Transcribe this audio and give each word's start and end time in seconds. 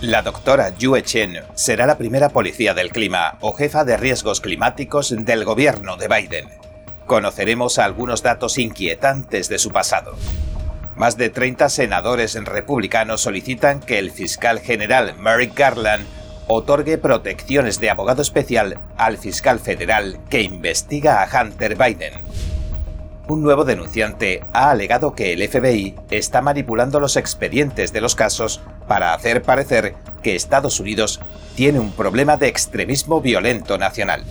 La 0.00 0.22
doctora 0.22 0.74
Yue 0.78 1.02
Chen 1.02 1.40
será 1.54 1.86
la 1.86 1.98
primera 1.98 2.30
policía 2.30 2.72
del 2.72 2.90
clima 2.90 3.36
o 3.42 3.52
jefa 3.52 3.84
de 3.84 3.98
riesgos 3.98 4.40
climáticos 4.40 5.14
del 5.14 5.44
gobierno 5.44 5.98
de 5.98 6.08
Biden. 6.08 6.48
Conoceremos 7.04 7.78
algunos 7.78 8.22
datos 8.22 8.56
inquietantes 8.56 9.50
de 9.50 9.58
su 9.58 9.70
pasado. 9.70 10.16
Más 10.96 11.18
de 11.18 11.28
30 11.28 11.68
senadores 11.68 12.34
republicanos 12.42 13.20
solicitan 13.20 13.80
que 13.80 13.98
el 13.98 14.10
fiscal 14.10 14.60
general 14.60 15.16
Merrick 15.18 15.54
Garland 15.54 16.06
otorgue 16.46 16.96
protecciones 16.96 17.78
de 17.78 17.90
abogado 17.90 18.22
especial 18.22 18.80
al 18.96 19.18
fiscal 19.18 19.60
federal 19.60 20.18
que 20.30 20.40
investiga 20.40 21.22
a 21.22 21.42
Hunter 21.42 21.76
Biden 21.76 22.14
un 23.30 23.42
nuevo 23.42 23.64
denunciante 23.64 24.42
ha 24.52 24.70
alegado 24.70 25.14
que 25.14 25.32
el 25.32 25.48
FBI 25.48 25.94
está 26.10 26.42
manipulando 26.42 26.98
los 26.98 27.16
expedientes 27.16 27.92
de 27.92 28.00
los 28.00 28.16
casos 28.16 28.60
para 28.90 29.14
hacer 29.14 29.42
parecer 29.42 29.94
que 30.20 30.34
Estados 30.34 30.80
Unidos 30.80 31.20
tiene 31.54 31.78
un 31.78 31.92
problema 31.92 32.36
de 32.36 32.48
extremismo 32.48 33.20
violento 33.20 33.78
nacional. 33.78 34.24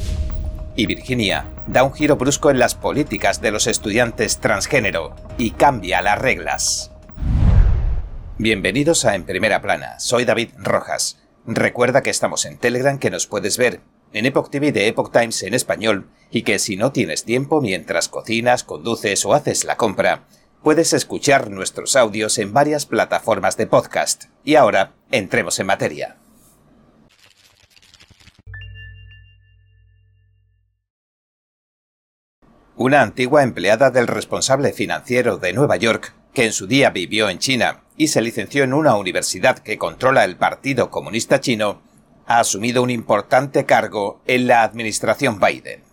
Y 0.75 0.85
Virginia 0.85 1.45
da 1.65 1.85
un 1.85 1.93
giro 1.93 2.17
brusco 2.17 2.51
en 2.51 2.59
las 2.59 2.75
políticas 2.75 3.39
de 3.39 3.51
los 3.51 3.67
estudiantes 3.67 4.39
transgénero 4.39 5.15
y 5.37 5.51
cambia 5.51 6.01
las 6.01 6.19
reglas. 6.19 6.91
Bienvenidos 8.37 9.05
a 9.05 9.15
En 9.15 9.23
Primera 9.23 9.61
Plana, 9.61 9.97
soy 10.01 10.25
David 10.25 10.49
Rojas. 10.57 11.21
Recuerda 11.45 12.03
que 12.03 12.09
estamos 12.09 12.43
en 12.43 12.57
Telegram 12.57 12.99
que 12.99 13.11
nos 13.11 13.27
puedes 13.27 13.57
ver 13.57 13.79
en 14.11 14.25
Epoch 14.25 14.49
TV 14.49 14.73
de 14.73 14.89
Epoch 14.89 15.13
Times 15.13 15.41
en 15.43 15.53
español 15.53 16.09
y 16.31 16.41
que 16.41 16.59
si 16.59 16.75
no 16.75 16.91
tienes 16.91 17.23
tiempo 17.23 17.61
mientras 17.61 18.09
cocinas, 18.09 18.65
conduces 18.65 19.23
o 19.23 19.33
haces 19.33 19.63
la 19.63 19.77
compra, 19.77 20.25
puedes 20.63 20.93
escuchar 20.93 21.49
nuestros 21.49 21.95
audios 21.95 22.37
en 22.37 22.53
varias 22.53 22.85
plataformas 22.85 23.57
de 23.57 23.67
podcast. 23.67 24.25
Y 24.43 24.55
ahora, 24.55 24.93
entremos 25.11 25.59
en 25.59 25.67
materia. 25.67 26.17
Una 32.75 33.01
antigua 33.01 33.43
empleada 33.43 33.91
del 33.91 34.07
responsable 34.07 34.71
financiero 34.71 35.37
de 35.37 35.51
Nueva 35.51 35.75
York, 35.75 36.13
que 36.33 36.45
en 36.45 36.53
su 36.53 36.65
día 36.65 36.91
vivió 36.91 37.29
en 37.29 37.39
China 37.39 37.83
y 37.97 38.07
se 38.07 38.21
licenció 38.21 38.63
en 38.63 38.73
una 38.73 38.95
universidad 38.95 39.59
que 39.59 39.77
controla 39.77 40.23
el 40.23 40.37
Partido 40.37 40.89
Comunista 40.89 41.41
Chino, 41.41 41.81
ha 42.25 42.39
asumido 42.39 42.81
un 42.81 42.89
importante 42.89 43.65
cargo 43.65 44.21
en 44.27 44.47
la 44.47 44.63
administración 44.63 45.39
Biden. 45.41 45.88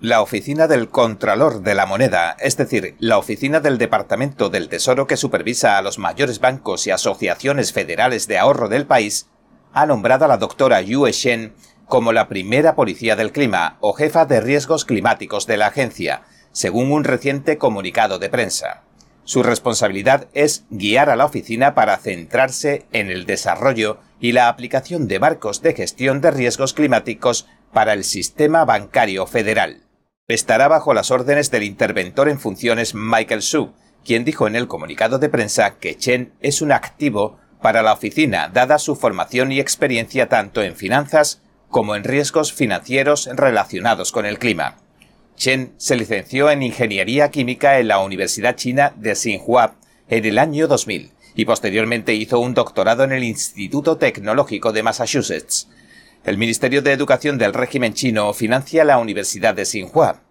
La 0.00 0.20
oficina 0.20 0.66
del 0.66 0.90
Contralor 0.90 1.62
de 1.62 1.76
la 1.76 1.86
Moneda, 1.86 2.36
es 2.40 2.56
decir, 2.56 2.96
la 2.98 3.16
oficina 3.16 3.60
del 3.60 3.78
Departamento 3.78 4.50
del 4.50 4.68
Tesoro 4.68 5.06
que 5.06 5.16
supervisa 5.16 5.78
a 5.78 5.82
los 5.82 6.00
mayores 6.00 6.40
bancos 6.40 6.86
y 6.86 6.90
asociaciones 6.90 7.72
federales 7.72 8.26
de 8.26 8.36
ahorro 8.36 8.68
del 8.68 8.86
país, 8.86 9.28
ha 9.72 9.86
nombrado 9.86 10.24
a 10.24 10.28
la 10.28 10.36
doctora 10.36 10.82
Yue 10.82 11.12
Shen 11.12 11.54
como 11.86 12.12
la 12.12 12.28
primera 12.28 12.74
policía 12.74 13.14
del 13.14 13.30
clima 13.30 13.78
o 13.80 13.92
jefa 13.92 14.26
de 14.26 14.40
riesgos 14.40 14.84
climáticos 14.84 15.46
de 15.46 15.58
la 15.58 15.68
agencia, 15.68 16.24
según 16.50 16.90
un 16.90 17.04
reciente 17.04 17.56
comunicado 17.56 18.18
de 18.18 18.28
prensa. 18.28 18.82
Su 19.22 19.42
responsabilidad 19.42 20.26
es 20.34 20.64
guiar 20.70 21.08
a 21.08 21.16
la 21.16 21.24
oficina 21.24 21.74
para 21.74 21.96
centrarse 21.98 22.84
en 22.92 23.10
el 23.10 23.26
desarrollo 23.26 24.00
y 24.20 24.32
la 24.32 24.48
aplicación 24.48 25.06
de 25.06 25.20
marcos 25.20 25.62
de 25.62 25.72
gestión 25.72 26.20
de 26.20 26.32
riesgos 26.32 26.74
climáticos 26.74 27.46
para 27.72 27.94
el 27.94 28.04
sistema 28.04 28.64
bancario 28.64 29.26
federal. 29.26 29.83
Estará 30.26 30.68
bajo 30.68 30.94
las 30.94 31.10
órdenes 31.10 31.50
del 31.50 31.64
interventor 31.64 32.30
en 32.30 32.40
funciones 32.40 32.94
Michael 32.94 33.42
Su, 33.42 33.74
quien 34.06 34.24
dijo 34.24 34.46
en 34.46 34.56
el 34.56 34.68
comunicado 34.68 35.18
de 35.18 35.28
prensa 35.28 35.76
que 35.78 35.98
Chen 35.98 36.32
es 36.40 36.62
un 36.62 36.72
activo 36.72 37.38
para 37.60 37.82
la 37.82 37.92
oficina 37.92 38.48
dada 38.48 38.78
su 38.78 38.96
formación 38.96 39.52
y 39.52 39.60
experiencia 39.60 40.30
tanto 40.30 40.62
en 40.62 40.76
finanzas 40.76 41.42
como 41.68 41.94
en 41.94 42.04
riesgos 42.04 42.54
financieros 42.54 43.28
relacionados 43.34 44.12
con 44.12 44.24
el 44.24 44.38
clima. 44.38 44.78
Chen 45.36 45.74
se 45.76 45.94
licenció 45.94 46.50
en 46.50 46.62
Ingeniería 46.62 47.30
Química 47.30 47.78
en 47.78 47.88
la 47.88 47.98
Universidad 47.98 48.56
China 48.56 48.94
de 48.96 49.12
Tsinghua 49.12 49.74
en 50.08 50.24
el 50.24 50.38
año 50.38 50.68
2000 50.68 51.12
y 51.34 51.44
posteriormente 51.44 52.14
hizo 52.14 52.40
un 52.40 52.54
doctorado 52.54 53.04
en 53.04 53.12
el 53.12 53.24
Instituto 53.24 53.98
Tecnológico 53.98 54.72
de 54.72 54.84
Massachusetts. 54.84 55.68
El 56.24 56.38
Ministerio 56.38 56.80
de 56.80 56.92
Educación 56.92 57.36
del 57.36 57.52
régimen 57.52 57.92
chino 57.92 58.32
financia 58.32 58.82
la 58.84 58.96
Universidad 58.96 59.54
de 59.54 59.64
Tsinghua. 59.64 60.22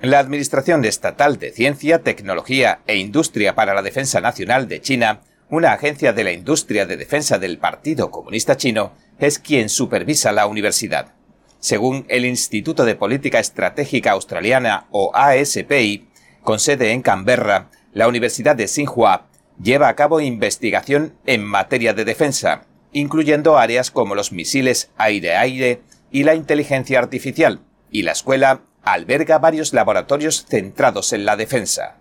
La 0.00 0.18
Administración 0.18 0.84
Estatal 0.84 1.38
de 1.38 1.52
Ciencia, 1.52 2.02
Tecnología 2.02 2.80
e 2.88 2.96
Industria 2.96 3.54
para 3.54 3.72
la 3.72 3.82
Defensa 3.82 4.20
Nacional 4.20 4.66
de 4.66 4.80
China, 4.80 5.20
una 5.48 5.72
agencia 5.74 6.12
de 6.12 6.24
la 6.24 6.32
industria 6.32 6.86
de 6.86 6.96
defensa 6.96 7.38
del 7.38 7.58
Partido 7.58 8.10
Comunista 8.10 8.56
Chino, 8.56 8.94
es 9.20 9.38
quien 9.38 9.68
supervisa 9.68 10.32
la 10.32 10.48
universidad. 10.48 11.14
Según 11.60 12.04
el 12.08 12.24
Instituto 12.24 12.84
de 12.84 12.96
Política 12.96 13.38
Estratégica 13.38 14.10
Australiana 14.10 14.88
o 14.90 15.12
ASPI, 15.14 16.08
con 16.42 16.58
sede 16.58 16.90
en 16.90 17.00
Canberra, 17.00 17.70
la 17.92 18.08
Universidad 18.08 18.56
de 18.56 18.64
Tsinghua 18.64 19.28
lleva 19.62 19.86
a 19.86 19.94
cabo 19.94 20.20
investigación 20.20 21.14
en 21.26 21.44
materia 21.44 21.94
de 21.94 22.04
defensa, 22.04 22.62
incluyendo 22.92 23.58
áreas 23.58 23.90
como 23.90 24.14
los 24.14 24.32
misiles 24.32 24.90
aire-aire 24.96 25.82
y 26.10 26.24
la 26.24 26.34
inteligencia 26.34 26.98
artificial, 26.98 27.60
y 27.90 28.02
la 28.02 28.12
escuela 28.12 28.62
alberga 28.82 29.38
varios 29.38 29.72
laboratorios 29.72 30.46
centrados 30.46 31.12
en 31.12 31.24
la 31.24 31.36
defensa. 31.36 31.98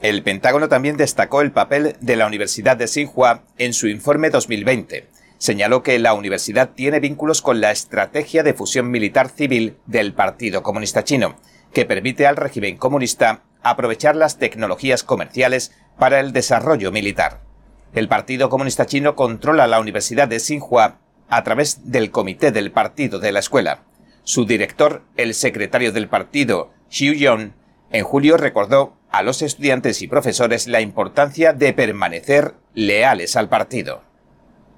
El 0.00 0.22
Pentágono 0.22 0.68
también 0.68 0.96
destacó 0.96 1.42
el 1.42 1.52
papel 1.52 1.96
de 2.00 2.16
la 2.16 2.26
Universidad 2.26 2.76
de 2.76 2.86
Tsinghua 2.86 3.44
en 3.58 3.74
su 3.74 3.86
informe 3.86 4.30
2020, 4.30 5.08
señaló 5.36 5.82
que 5.82 5.98
la 5.98 6.14
universidad 6.14 6.70
tiene 6.70 7.00
vínculos 7.00 7.42
con 7.42 7.60
la 7.60 7.70
estrategia 7.70 8.42
de 8.42 8.54
fusión 8.54 8.90
militar 8.90 9.28
civil 9.28 9.76
del 9.86 10.14
Partido 10.14 10.62
Comunista 10.62 11.04
Chino, 11.04 11.36
que 11.72 11.84
permite 11.84 12.26
al 12.26 12.36
régimen 12.36 12.76
comunista 12.76 13.42
aprovechar 13.62 14.16
las 14.16 14.38
tecnologías 14.38 15.02
comerciales 15.02 15.72
para 15.98 16.20
el 16.20 16.32
desarrollo 16.32 16.92
militar. 16.92 17.49
El 17.92 18.06
Partido 18.06 18.48
Comunista 18.48 18.86
Chino 18.86 19.16
controla 19.16 19.66
la 19.66 19.80
Universidad 19.80 20.28
de 20.28 20.36
Tsinghua 20.36 21.00
a 21.28 21.42
través 21.42 21.90
del 21.90 22.12
comité 22.12 22.52
del 22.52 22.70
partido 22.70 23.18
de 23.18 23.32
la 23.32 23.40
escuela. 23.40 23.82
Su 24.22 24.44
director, 24.44 25.02
el 25.16 25.34
secretario 25.34 25.90
del 25.90 26.08
partido, 26.08 26.70
Xiu 26.88 27.14
Yong, 27.14 27.52
en 27.90 28.04
julio 28.04 28.36
recordó 28.36 28.96
a 29.10 29.24
los 29.24 29.42
estudiantes 29.42 30.02
y 30.02 30.06
profesores 30.06 30.68
la 30.68 30.80
importancia 30.80 31.52
de 31.52 31.72
permanecer 31.72 32.54
leales 32.74 33.34
al 33.34 33.48
partido. 33.48 34.02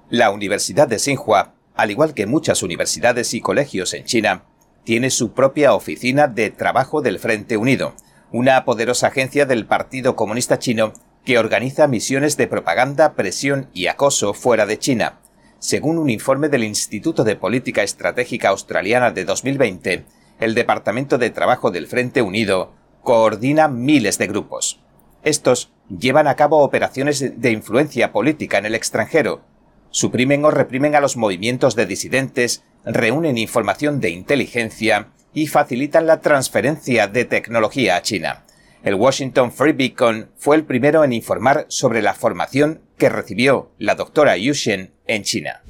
La 0.09 0.31
Universidad 0.31 0.87
de 0.87 0.95
Tsinghua, 0.95 1.53
al 1.75 1.91
igual 1.91 2.15
que 2.15 2.25
muchas 2.25 2.63
universidades 2.63 3.35
y 3.35 3.41
colegios 3.41 3.93
en 3.93 4.05
China, 4.05 4.45
tiene 4.85 5.11
su 5.11 5.33
propia 5.33 5.75
oficina 5.75 6.27
de 6.27 6.49
trabajo 6.49 7.03
del 7.03 7.19
Frente 7.19 7.57
Unido, 7.57 7.93
una 8.31 8.65
poderosa 8.65 9.07
agencia 9.07 9.45
del 9.45 9.67
Partido 9.67 10.15
Comunista 10.15 10.57
Chino 10.57 10.93
que 11.25 11.37
organiza 11.37 11.87
misiones 11.87 12.37
de 12.37 12.47
propaganda, 12.47 13.13
presión 13.13 13.69
y 13.73 13.87
acoso 13.87 14.33
fuera 14.33 14.65
de 14.65 14.77
China. 14.77 15.19
Según 15.59 15.97
un 15.97 16.09
informe 16.09 16.49
del 16.49 16.63
Instituto 16.63 17.23
de 17.23 17.37
Política 17.37 17.83
Estratégica 17.83 18.49
Australiana 18.49 19.11
de 19.11 19.23
2020, 19.23 20.05
el 20.39 20.55
Departamento 20.55 21.17
de 21.17 21.29
Trabajo 21.29 21.71
del 21.71 21.87
Frente 21.87 22.21
Unido 22.21 22.73
coordina 23.01 23.67
miles 23.69 24.17
de 24.17 24.27
grupos. 24.27 24.81
Estos 25.23 25.71
llevan 25.87 26.27
a 26.27 26.35
cabo 26.35 26.59
operaciones 26.59 27.39
de 27.39 27.51
influencia 27.51 28.11
política 28.11 28.57
en 28.57 28.65
el 28.65 28.75
extranjero, 28.75 29.41
suprimen 29.89 30.43
o 30.43 30.51
reprimen 30.51 30.95
a 30.95 30.99
los 30.99 31.15
movimientos 31.15 31.75
de 31.75 31.85
disidentes, 31.85 32.63
reúnen 32.83 33.37
información 33.37 34.01
de 34.01 34.09
inteligencia 34.09 35.07
y 35.33 35.47
facilitan 35.47 36.07
la 36.07 36.19
transferencia 36.19 37.07
de 37.07 37.23
tecnología 37.25 37.95
a 37.95 38.01
China. 38.01 38.43
El 38.83 38.95
Washington 38.95 39.51
Free 39.51 39.71
Beacon 39.71 40.29
fue 40.37 40.55
el 40.55 40.65
primero 40.65 41.03
en 41.03 41.13
informar 41.13 41.65
sobre 41.69 42.01
la 42.01 42.13
formación 42.13 42.81
que 42.97 43.09
recibió 43.09 43.71
la 43.77 43.95
doctora 43.95 44.37
Yushen 44.37 44.93
en 45.07 45.23
China. 45.23 45.63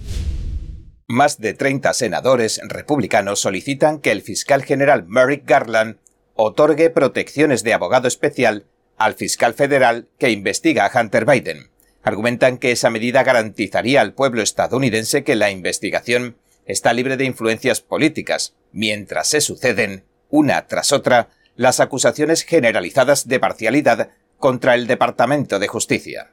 Más 1.07 1.39
de 1.39 1.53
30 1.53 1.93
senadores 1.93 2.59
republicanos 2.67 3.39
solicitan 3.39 3.99
que 3.99 4.11
el 4.11 4.21
fiscal 4.21 4.63
general 4.63 5.05
Merrick 5.07 5.47
Garland 5.47 5.97
otorgue 6.33 6.89
protecciones 6.89 7.63
de 7.63 7.73
abogado 7.73 8.07
especial 8.07 8.65
al 8.97 9.13
fiscal 9.13 9.53
federal 9.53 10.07
que 10.17 10.31
investiga 10.31 10.85
a 10.85 11.01
Hunter 11.01 11.25
Biden 11.25 11.73
argumentan 12.03 12.57
que 12.57 12.71
esa 12.71 12.89
medida 12.89 13.23
garantizaría 13.23 14.01
al 14.01 14.13
pueblo 14.13 14.41
estadounidense 14.41 15.23
que 15.23 15.35
la 15.35 15.49
investigación 15.49 16.37
está 16.65 16.93
libre 16.93 17.17
de 17.17 17.25
influencias 17.25 17.81
políticas, 17.81 18.53
mientras 18.71 19.29
se 19.29 19.41
suceden, 19.41 20.03
una 20.29 20.67
tras 20.67 20.91
otra, 20.91 21.29
las 21.55 21.79
acusaciones 21.79 22.43
generalizadas 22.43 23.27
de 23.27 23.39
parcialidad 23.39 24.09
contra 24.37 24.75
el 24.75 24.87
Departamento 24.87 25.59
de 25.59 25.67
Justicia. 25.67 26.31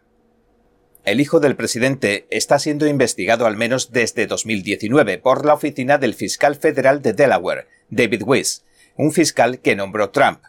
El 1.04 1.20
hijo 1.20 1.40
del 1.40 1.56
presidente 1.56 2.26
está 2.30 2.58
siendo 2.58 2.86
investigado 2.86 3.46
al 3.46 3.56
menos 3.56 3.90
desde 3.90 4.26
2019 4.26 5.18
por 5.18 5.46
la 5.46 5.54
oficina 5.54 5.96
del 5.96 6.14
fiscal 6.14 6.56
federal 6.56 7.00
de 7.02 7.14
Delaware, 7.14 7.68
David 7.88 8.22
Weiss, 8.24 8.64
un 8.96 9.12
fiscal 9.12 9.60
que 9.60 9.76
nombró 9.76 10.10
Trump. 10.10 10.42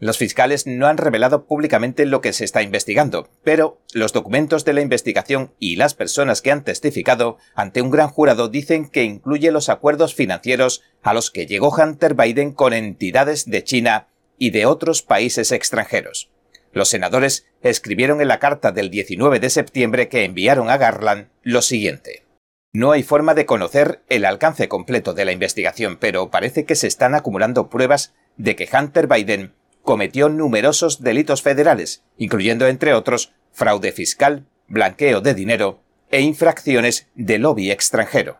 Los 0.00 0.16
fiscales 0.16 0.66
no 0.66 0.86
han 0.86 0.96
revelado 0.96 1.46
públicamente 1.46 2.06
lo 2.06 2.20
que 2.20 2.32
se 2.32 2.44
está 2.44 2.62
investigando, 2.62 3.28
pero 3.42 3.80
los 3.92 4.12
documentos 4.12 4.64
de 4.64 4.72
la 4.72 4.80
investigación 4.80 5.52
y 5.58 5.74
las 5.74 5.94
personas 5.94 6.40
que 6.40 6.52
han 6.52 6.62
testificado 6.62 7.38
ante 7.54 7.82
un 7.82 7.90
gran 7.90 8.08
jurado 8.08 8.48
dicen 8.48 8.88
que 8.88 9.02
incluye 9.02 9.50
los 9.50 9.68
acuerdos 9.68 10.14
financieros 10.14 10.84
a 11.02 11.14
los 11.14 11.32
que 11.32 11.46
llegó 11.46 11.70
Hunter 11.70 12.14
Biden 12.14 12.52
con 12.52 12.74
entidades 12.74 13.46
de 13.46 13.64
China 13.64 14.06
y 14.38 14.50
de 14.50 14.66
otros 14.66 15.02
países 15.02 15.50
extranjeros. 15.50 16.30
Los 16.72 16.90
senadores 16.90 17.46
escribieron 17.62 18.20
en 18.20 18.28
la 18.28 18.38
carta 18.38 18.70
del 18.70 18.90
19 18.90 19.40
de 19.40 19.50
septiembre 19.50 20.08
que 20.08 20.24
enviaron 20.24 20.70
a 20.70 20.76
Garland 20.76 21.28
lo 21.42 21.60
siguiente. 21.60 22.24
No 22.72 22.92
hay 22.92 23.02
forma 23.02 23.34
de 23.34 23.46
conocer 23.46 24.02
el 24.08 24.24
alcance 24.24 24.68
completo 24.68 25.12
de 25.12 25.24
la 25.24 25.32
investigación, 25.32 25.96
pero 25.98 26.30
parece 26.30 26.64
que 26.64 26.76
se 26.76 26.86
están 26.86 27.16
acumulando 27.16 27.68
pruebas 27.68 28.14
de 28.36 28.54
que 28.54 28.68
Hunter 28.72 29.08
Biden 29.08 29.54
cometió 29.88 30.28
numerosos 30.28 31.02
delitos 31.02 31.40
federales, 31.40 32.04
incluyendo, 32.18 32.66
entre 32.66 32.92
otros, 32.92 33.32
fraude 33.52 33.90
fiscal, 33.90 34.44
blanqueo 34.66 35.22
de 35.22 35.32
dinero 35.32 35.80
e 36.10 36.20
infracciones 36.20 37.08
de 37.14 37.38
lobby 37.38 37.70
extranjero. 37.70 38.36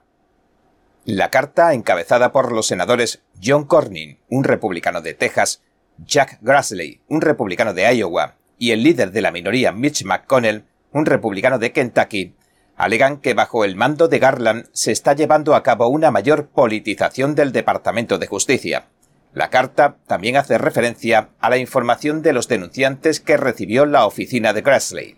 La 1.07 1.31
carta, 1.31 1.73
encabezada 1.73 2.33
por 2.33 2.53
los 2.53 2.67
senadores 2.67 3.23
John 3.43 3.65
Cornyn, 3.65 4.19
un 4.29 4.45
republicano 4.45 5.01
de 5.01 5.15
Texas, 5.15 5.63
Jack 5.97 6.37
Grassley, 6.43 7.01
un 7.09 7.23
republicano 7.23 7.73
de 7.73 7.95
Iowa, 7.95 8.35
y 8.59 8.73
el 8.73 8.83
líder 8.83 9.11
de 9.11 9.23
la 9.23 9.33
minoría 9.33 9.73
Mitch 9.73 10.05
McConnell, 10.05 10.65
un 10.93 11.07
republicano 11.07 11.59
de 11.59 11.73
Kentucky, 11.73 12.35
alegan 12.77 13.23
que 13.23 13.33
bajo 13.33 13.65
el 13.65 13.75
mando 13.75 14.09
de 14.09 14.19
Garland 14.19 14.69
se 14.75 14.93
está 14.93 15.15
llevando 15.15 15.55
a 15.55 15.63
cabo 15.63 15.89
una 15.89 16.11
mayor 16.11 16.49
politización 16.49 17.35
del 17.35 17.53
Departamento 17.53 18.19
de 18.19 18.27
Justicia, 18.27 18.89
la 19.39 19.51
carta 19.51 19.99
también 20.09 20.37
hace 20.37 20.59
referencia 20.59 21.31
a 21.39 21.49
la 21.49 21.59
información 21.59 22.23
de 22.23 22.33
los 22.33 22.49
denunciantes 22.49 23.21
que 23.21 23.37
recibió 23.37 23.87
la 23.87 24.05
oficina 24.05 24.53
de 24.53 24.63
Grassley. 24.63 25.17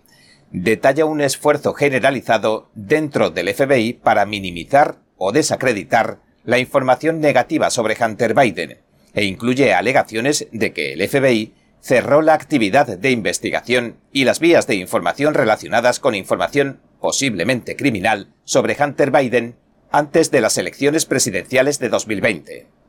Detalla 0.52 1.06
un 1.06 1.22
esfuerzo 1.22 1.72
generalizado 1.72 2.70
dentro 2.74 3.30
del 3.30 3.52
FBI 3.54 3.94
para 3.94 4.26
minimizar 4.26 4.98
o 5.16 5.32
desacreditar 5.32 6.18
la 6.44 6.58
información 6.58 7.20
negativa 7.20 7.70
sobre 7.70 7.96
Hunter 7.98 8.34
Biden 8.34 8.78
e 9.14 9.24
incluye 9.24 9.72
alegaciones 9.72 10.46
de 10.52 10.74
que 10.74 10.92
el 10.92 11.08
FBI 11.08 11.54
cerró 11.80 12.20
la 12.20 12.34
actividad 12.34 12.98
de 12.98 13.10
investigación 13.10 13.96
y 14.12 14.24
las 14.24 14.38
vías 14.38 14.66
de 14.66 14.74
información 14.74 15.32
relacionadas 15.32 15.98
con 15.98 16.14
información 16.14 16.80
posiblemente 17.00 17.74
criminal 17.74 18.28
sobre 18.44 18.76
Hunter 18.78 19.10
Biden 19.10 19.56
antes 19.90 20.30
de 20.30 20.42
las 20.42 20.58
elecciones 20.58 21.06
presidenciales 21.06 21.78
de 21.78 21.88
2020. 21.88 22.79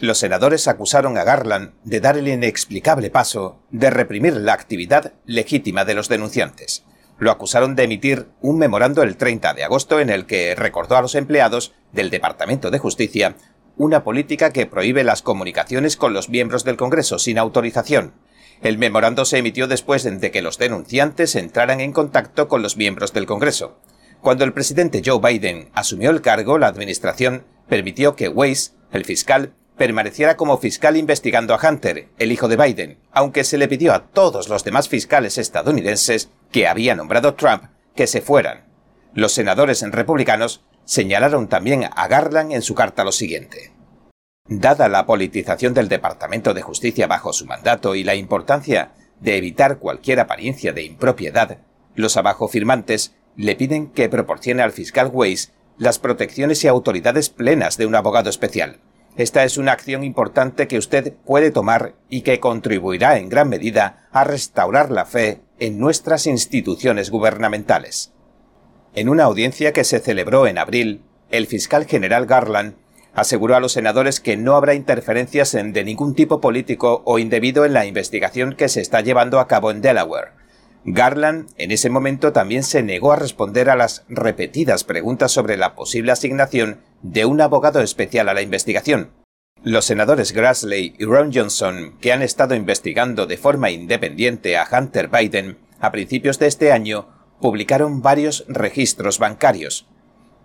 Los 0.00 0.18
senadores 0.18 0.66
acusaron 0.66 1.16
a 1.18 1.22
Garland 1.22 1.74
de 1.84 2.00
dar 2.00 2.18
el 2.18 2.26
inexplicable 2.26 3.10
paso 3.10 3.62
de 3.70 3.90
reprimir 3.90 4.34
la 4.34 4.52
actividad 4.52 5.12
legítima 5.24 5.84
de 5.84 5.94
los 5.94 6.08
denunciantes. 6.08 6.84
Lo 7.20 7.30
acusaron 7.30 7.76
de 7.76 7.84
emitir 7.84 8.26
un 8.40 8.58
memorando 8.58 9.04
el 9.04 9.16
30 9.16 9.54
de 9.54 9.62
agosto 9.62 10.00
en 10.00 10.10
el 10.10 10.26
que 10.26 10.56
recordó 10.56 10.96
a 10.96 11.00
los 11.00 11.14
empleados 11.14 11.74
del 11.92 12.10
Departamento 12.10 12.72
de 12.72 12.80
Justicia 12.80 13.36
una 13.76 14.02
política 14.02 14.50
que 14.50 14.66
prohíbe 14.66 15.04
las 15.04 15.22
comunicaciones 15.22 15.96
con 15.96 16.12
los 16.12 16.28
miembros 16.28 16.64
del 16.64 16.76
Congreso 16.76 17.20
sin 17.20 17.38
autorización. 17.38 18.14
El 18.62 18.78
memorando 18.78 19.24
se 19.24 19.38
emitió 19.38 19.68
después 19.68 20.02
de 20.02 20.30
que 20.32 20.42
los 20.42 20.58
denunciantes 20.58 21.36
entraran 21.36 21.80
en 21.80 21.92
contacto 21.92 22.48
con 22.48 22.62
los 22.62 22.76
miembros 22.76 23.12
del 23.12 23.26
Congreso. 23.26 23.78
Cuando 24.20 24.42
el 24.42 24.52
presidente 24.52 25.02
Joe 25.04 25.20
Biden 25.20 25.70
asumió 25.72 26.10
el 26.10 26.20
cargo, 26.20 26.58
la 26.58 26.66
administración 26.66 27.44
permitió 27.68 28.16
que 28.16 28.28
Weiss, 28.28 28.74
el 28.90 29.04
fiscal, 29.04 29.54
permaneciera 29.76 30.36
como 30.36 30.58
fiscal 30.58 30.96
investigando 30.96 31.54
a 31.54 31.60
Hunter, 31.68 32.08
el 32.18 32.32
hijo 32.32 32.48
de 32.48 32.56
Biden, 32.56 32.98
aunque 33.12 33.44
se 33.44 33.58
le 33.58 33.68
pidió 33.68 33.92
a 33.92 34.06
todos 34.06 34.48
los 34.48 34.64
demás 34.64 34.88
fiscales 34.88 35.38
estadounidenses 35.38 36.30
que 36.52 36.68
había 36.68 36.94
nombrado 36.94 37.34
Trump 37.34 37.64
que 37.94 38.06
se 38.06 38.20
fueran. 38.20 38.64
Los 39.14 39.32
senadores 39.32 39.82
republicanos 39.82 40.64
señalaron 40.84 41.48
también 41.48 41.84
a 41.84 42.08
Garland 42.08 42.52
en 42.52 42.62
su 42.62 42.74
carta 42.74 43.04
lo 43.04 43.12
siguiente. 43.12 43.72
Dada 44.46 44.88
la 44.88 45.06
politización 45.06 45.72
del 45.72 45.88
Departamento 45.88 46.52
de 46.52 46.62
Justicia 46.62 47.06
bajo 47.06 47.32
su 47.32 47.46
mandato 47.46 47.94
y 47.94 48.04
la 48.04 48.14
importancia 48.14 48.92
de 49.20 49.36
evitar 49.38 49.78
cualquier 49.78 50.20
apariencia 50.20 50.72
de 50.72 50.82
impropiedad, 50.82 51.58
los 51.94 52.16
abajo 52.16 52.48
firmantes 52.48 53.14
le 53.36 53.56
piden 53.56 53.88
que 53.88 54.08
proporcione 54.08 54.62
al 54.62 54.72
fiscal 54.72 55.10
Weiss 55.12 55.52
las 55.78 55.98
protecciones 55.98 56.62
y 56.62 56.68
autoridades 56.68 57.30
plenas 57.30 57.76
de 57.76 57.86
un 57.86 57.94
abogado 57.94 58.30
especial, 58.30 58.80
esta 59.16 59.44
es 59.44 59.58
una 59.58 59.72
acción 59.72 60.02
importante 60.02 60.66
que 60.66 60.78
usted 60.78 61.14
puede 61.24 61.52
tomar 61.52 61.94
y 62.08 62.22
que 62.22 62.40
contribuirá 62.40 63.18
en 63.18 63.28
gran 63.28 63.48
medida 63.48 64.08
a 64.10 64.24
restaurar 64.24 64.90
la 64.90 65.04
fe 65.04 65.40
en 65.60 65.78
nuestras 65.78 66.26
instituciones 66.26 67.10
gubernamentales. 67.10 68.12
En 68.94 69.08
una 69.08 69.24
audiencia 69.24 69.72
que 69.72 69.84
se 69.84 70.00
celebró 70.00 70.46
en 70.46 70.58
abril, 70.58 71.02
el 71.30 71.46
fiscal 71.46 71.84
general 71.84 72.26
Garland 72.26 72.74
aseguró 73.14 73.54
a 73.54 73.60
los 73.60 73.72
senadores 73.72 74.20
que 74.20 74.36
no 74.36 74.56
habrá 74.56 74.74
interferencias 74.74 75.52
de 75.52 75.84
ningún 75.84 76.14
tipo 76.14 76.40
político 76.40 77.02
o 77.04 77.20
indebido 77.20 77.64
en 77.64 77.72
la 77.72 77.86
investigación 77.86 78.54
que 78.54 78.68
se 78.68 78.80
está 78.80 79.00
llevando 79.00 79.38
a 79.38 79.46
cabo 79.46 79.70
en 79.70 79.80
Delaware. 79.80 80.43
Garland 80.86 81.48
en 81.56 81.70
ese 81.70 81.88
momento 81.88 82.32
también 82.32 82.62
se 82.62 82.82
negó 82.82 83.12
a 83.12 83.16
responder 83.16 83.70
a 83.70 83.76
las 83.76 84.04
repetidas 84.08 84.84
preguntas 84.84 85.32
sobre 85.32 85.56
la 85.56 85.74
posible 85.74 86.12
asignación 86.12 86.80
de 87.02 87.24
un 87.24 87.40
abogado 87.40 87.80
especial 87.80 88.28
a 88.28 88.34
la 88.34 88.42
investigación. 88.42 89.10
Los 89.62 89.86
senadores 89.86 90.32
Grassley 90.32 90.94
y 90.98 91.06
Ron 91.06 91.32
Johnson, 91.32 91.96
que 92.02 92.12
han 92.12 92.20
estado 92.20 92.54
investigando 92.54 93.26
de 93.26 93.38
forma 93.38 93.70
independiente 93.70 94.58
a 94.58 94.68
Hunter 94.70 95.08
Biden 95.08 95.56
a 95.80 95.90
principios 95.90 96.38
de 96.38 96.48
este 96.48 96.70
año, 96.70 97.08
publicaron 97.40 98.02
varios 98.02 98.44
registros 98.46 99.18
bancarios. 99.18 99.86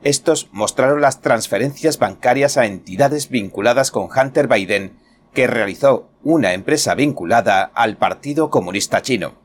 Estos 0.03 0.47
mostraron 0.53 1.01
las 1.01 1.19
transferencias 1.19 1.99
bancarias 1.99 2.55
a 2.55 2.65
entidades 2.65 3.27
vinculadas 3.29 3.91
con 3.91 4.07
Hunter 4.09 4.47
Biden 4.47 4.97
que 5.33 5.47
realizó 5.47 6.09
una 6.23 6.53
empresa 6.53 6.95
vinculada 6.95 7.63
al 7.75 7.97
Partido 7.97 8.49
Comunista 8.49 9.01
Chino. 9.01 9.35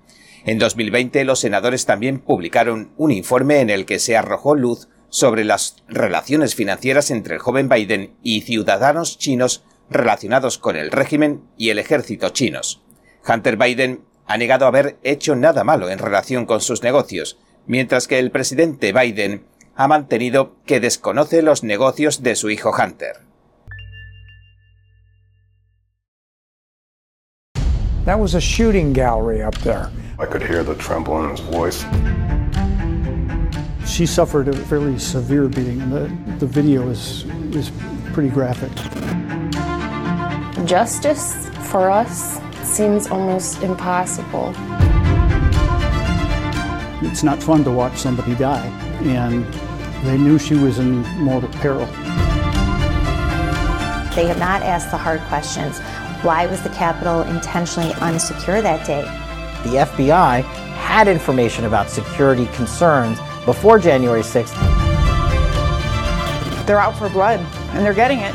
En 0.46 0.58
2020 0.58 1.24
los 1.24 1.40
senadores 1.40 1.86
también 1.86 2.18
publicaron 2.18 2.92
un 2.98 3.10
informe 3.10 3.60
en 3.60 3.70
el 3.70 3.86
que 3.86 3.98
se 3.98 4.16
arrojó 4.16 4.54
luz 4.54 4.88
sobre 5.08 5.44
las 5.44 5.76
relaciones 5.88 6.54
financieras 6.54 7.10
entre 7.10 7.36
el 7.36 7.40
joven 7.40 7.68
Biden 7.68 8.16
y 8.22 8.42
ciudadanos 8.42 9.16
chinos 9.16 9.64
relacionados 9.88 10.58
con 10.58 10.76
el 10.76 10.90
régimen 10.90 11.44
y 11.56 11.70
el 11.70 11.78
ejército 11.78 12.28
chinos. 12.28 12.82
Hunter 13.26 13.56
Biden 13.56 14.04
ha 14.26 14.36
negado 14.36 14.66
haber 14.66 14.98
hecho 15.02 15.34
nada 15.34 15.64
malo 15.64 15.88
en 15.88 15.98
relación 15.98 16.44
con 16.44 16.60
sus 16.60 16.82
negocios, 16.82 17.38
mientras 17.66 18.06
que 18.06 18.18
el 18.18 18.30
presidente 18.30 18.92
Biden 18.92 19.46
ha 19.76 19.88
mantenido 19.88 20.56
que 20.66 20.80
desconoce 20.80 21.40
los 21.42 21.64
negocios 21.64 22.22
de 22.22 22.36
su 22.36 22.50
hijo 22.50 22.70
Hunter. 22.70 23.16
That 28.04 28.18
was 28.18 28.34
a 28.34 28.40
shooting 28.40 28.92
gallery. 28.92 29.42
I 30.16 30.26
could 30.26 30.42
hear 30.42 30.62
the 30.62 30.76
tremble 30.76 31.24
in 31.24 31.30
his 31.30 31.40
voice. 31.40 31.84
She 33.84 34.06
suffered 34.06 34.46
a 34.46 34.52
fairly 34.52 34.96
severe 34.96 35.48
beating, 35.48 35.80
and 35.82 35.92
the, 35.92 36.36
the 36.38 36.46
video 36.46 36.88
is, 36.88 37.24
is 37.52 37.72
pretty 38.12 38.28
graphic. 38.28 38.70
Justice 40.66 41.48
for 41.70 41.90
us 41.90 42.40
seems 42.62 43.08
almost 43.08 43.62
impossible. 43.64 44.54
It's 47.02 47.24
not 47.24 47.42
fun 47.42 47.64
to 47.64 47.72
watch 47.72 47.96
somebody 47.98 48.36
die, 48.36 48.66
and 49.02 49.44
they 50.06 50.16
knew 50.16 50.38
she 50.38 50.54
was 50.54 50.78
in 50.78 51.02
mortal 51.18 51.48
peril. 51.54 51.86
They 54.14 54.26
have 54.28 54.38
not 54.38 54.62
asked 54.62 54.92
the 54.92 54.96
hard 54.96 55.20
questions. 55.22 55.80
Why 56.22 56.46
was 56.46 56.62
the 56.62 56.70
Capitol 56.70 57.22
intentionally 57.22 57.90
unsecure 57.94 58.62
that 58.62 58.86
day? 58.86 59.23
The 59.64 59.76
FBI 59.76 60.42
had 60.74 61.08
information 61.08 61.64
about 61.64 61.88
security 61.88 62.46
concerns 62.48 63.18
before 63.46 63.78
January 63.78 64.20
6th. 64.20 64.54
They're 66.66 66.78
out 66.78 66.96
for 66.98 67.08
blood, 67.08 67.40
and 67.72 67.84
they're 67.84 67.94
getting 67.94 68.18
it. 68.18 68.34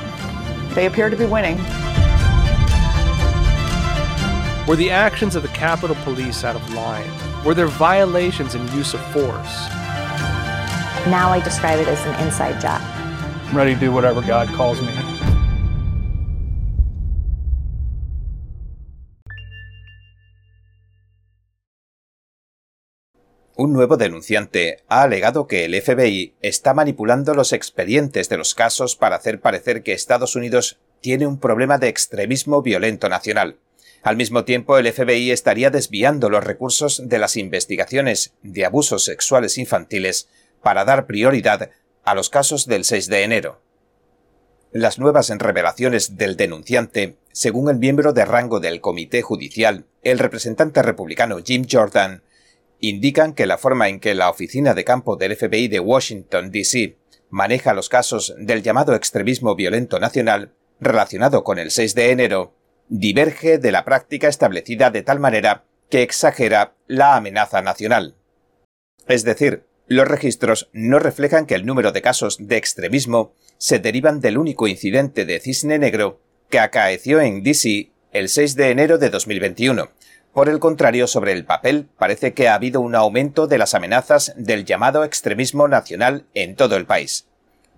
They 0.73 0.87
appear 0.87 1.11
to 1.11 1.15
be 1.15 1.25
winning. 1.25 1.57
Were 4.67 4.75
the 4.75 4.89
actions 4.89 5.35
of 5.35 5.43
the 5.43 5.49
Capitol 5.49 5.95
Police 6.03 6.43
out 6.43 6.55
of 6.55 6.73
line? 6.73 7.11
Were 7.45 7.53
there 7.53 7.67
violations 7.67 8.55
and 8.55 8.67
use 8.71 8.95
of 8.95 9.01
force? 9.13 9.69
Now 11.07 11.29
I 11.29 11.41
describe 11.43 11.79
it 11.79 11.87
as 11.87 12.03
an 12.05 12.25
inside 12.25 12.59
job. 12.59 12.81
I'm 12.83 13.55
ready 13.55 13.75
to 13.75 13.79
do 13.79 13.91
whatever 13.91 14.21
God 14.21 14.47
calls 14.49 14.81
me. 14.81 15.08
Un 23.61 23.73
nuevo 23.73 23.97
denunciante 23.97 24.83
ha 24.87 25.01
alegado 25.01 25.45
que 25.45 25.65
el 25.65 25.75
FBI 25.81 26.33
está 26.41 26.73
manipulando 26.73 27.33
los 27.33 27.51
expedientes 27.51 28.29
de 28.29 28.37
los 28.37 28.55
casos 28.55 28.95
para 28.95 29.17
hacer 29.17 29.41
parecer 29.41 29.83
que 29.83 29.91
Estados 29.91 30.37
Unidos 30.37 30.79
tiene 31.01 31.27
un 31.27 31.41
problema 31.41 31.77
de 31.77 31.89
extremismo 31.89 32.61
violento 32.61 33.09
nacional. 33.09 33.57
Al 34.01 34.15
mismo 34.15 34.45
tiempo, 34.45 34.77
el 34.77 34.89
FBI 34.89 35.31
estaría 35.31 35.71
desviando 35.71 36.29
los 36.29 36.41
recursos 36.41 37.01
de 37.09 37.19
las 37.19 37.35
investigaciones 37.35 38.31
de 38.43 38.63
abusos 38.63 39.03
sexuales 39.03 39.57
infantiles 39.57 40.29
para 40.63 40.85
dar 40.85 41.05
prioridad 41.05 41.69
a 42.05 42.15
los 42.15 42.29
casos 42.29 42.65
del 42.65 42.85
6 42.85 43.07
de 43.07 43.23
enero. 43.23 43.61
Las 44.71 44.99
nuevas 44.99 45.27
revelaciones 45.37 46.15
del 46.15 46.37
denunciante, 46.37 47.17
según 47.33 47.69
el 47.69 47.77
miembro 47.77 48.13
de 48.13 48.23
rango 48.23 48.61
del 48.61 48.79
Comité 48.79 49.21
Judicial, 49.21 49.83
el 50.01 50.17
representante 50.17 50.81
republicano 50.81 51.39
Jim 51.43 51.65
Jordan, 51.69 52.23
indican 52.79 53.33
que 53.33 53.45
la 53.45 53.57
forma 53.57 53.89
en 53.89 53.99
que 53.99 54.15
la 54.15 54.29
oficina 54.29 54.73
de 54.73 54.83
campo 54.83 55.15
del 55.15 55.35
FBI 55.35 55.67
de 55.67 55.79
Washington, 55.79 56.51
D.C. 56.51 56.97
maneja 57.29 57.73
los 57.73 57.89
casos 57.89 58.33
del 58.37 58.63
llamado 58.63 58.95
extremismo 58.95 59.55
violento 59.55 59.99
nacional 59.99 60.53
relacionado 60.79 61.43
con 61.43 61.59
el 61.59 61.71
6 61.71 61.95
de 61.95 62.11
enero 62.11 62.53
diverge 62.87 63.57
de 63.59 63.71
la 63.71 63.85
práctica 63.85 64.27
establecida 64.27 64.89
de 64.89 65.03
tal 65.03 65.19
manera 65.19 65.65
que 65.89 66.01
exagera 66.01 66.73
la 66.87 67.15
amenaza 67.15 67.61
nacional. 67.61 68.15
Es 69.07 69.23
decir, 69.23 69.65
los 69.87 70.07
registros 70.07 70.69
no 70.71 70.99
reflejan 70.99 71.45
que 71.45 71.55
el 71.55 71.65
número 71.65 71.91
de 71.91 72.01
casos 72.01 72.37
de 72.39 72.57
extremismo 72.57 73.33
se 73.57 73.79
derivan 73.79 74.21
del 74.21 74.37
único 74.37 74.67
incidente 74.67 75.25
de 75.25 75.39
cisne 75.39 75.79
negro 75.79 76.21
que 76.49 76.59
acaeció 76.59 77.19
en 77.21 77.43
DC 77.43 77.91
el 78.11 78.29
6 78.29 78.55
de 78.55 78.69
enero 78.69 78.97
de 78.97 79.09
2021. 79.09 79.89
Por 80.33 80.47
el 80.47 80.59
contrario, 80.59 81.07
sobre 81.07 81.31
el 81.31 81.43
papel 81.43 81.87
parece 81.97 82.33
que 82.33 82.47
ha 82.47 82.53
habido 82.53 82.81
un 82.81 82.95
aumento 82.95 83.47
de 83.47 83.57
las 83.57 83.73
amenazas 83.73 84.33
del 84.37 84.63
llamado 84.63 85.03
extremismo 85.03 85.67
nacional 85.67 86.25
en 86.33 86.55
todo 86.55 86.75
el 86.75 86.85
país. 86.85 87.27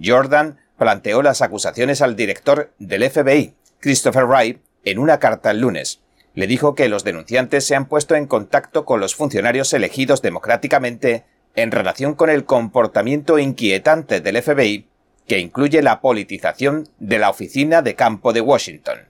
Jordan 0.03 0.59
planteó 0.77 1.21
las 1.21 1.41
acusaciones 1.41 2.01
al 2.01 2.15
director 2.15 2.73
del 2.77 3.09
FBI, 3.09 3.53
Christopher 3.79 4.25
Wright, 4.25 4.61
en 4.83 4.99
una 4.99 5.19
carta 5.19 5.51
el 5.51 5.61
lunes. 5.61 6.01
Le 6.33 6.47
dijo 6.47 6.75
que 6.75 6.89
los 6.89 7.03
denunciantes 7.03 7.65
se 7.65 7.75
han 7.75 7.85
puesto 7.85 8.15
en 8.15 8.25
contacto 8.25 8.85
con 8.85 8.99
los 8.99 9.15
funcionarios 9.15 9.73
elegidos 9.73 10.21
democráticamente 10.21 11.25
en 11.55 11.71
relación 11.71 12.15
con 12.15 12.29
el 12.29 12.45
comportamiento 12.45 13.37
inquietante 13.39 14.21
del 14.21 14.41
FBI, 14.41 14.87
que 15.27 15.39
incluye 15.39 15.81
la 15.81 16.01
politización 16.01 16.89
de 16.99 17.19
la 17.19 17.29
oficina 17.29 17.81
de 17.81 17.95
campo 17.95 18.33
de 18.33 18.41
Washington. 18.41 19.07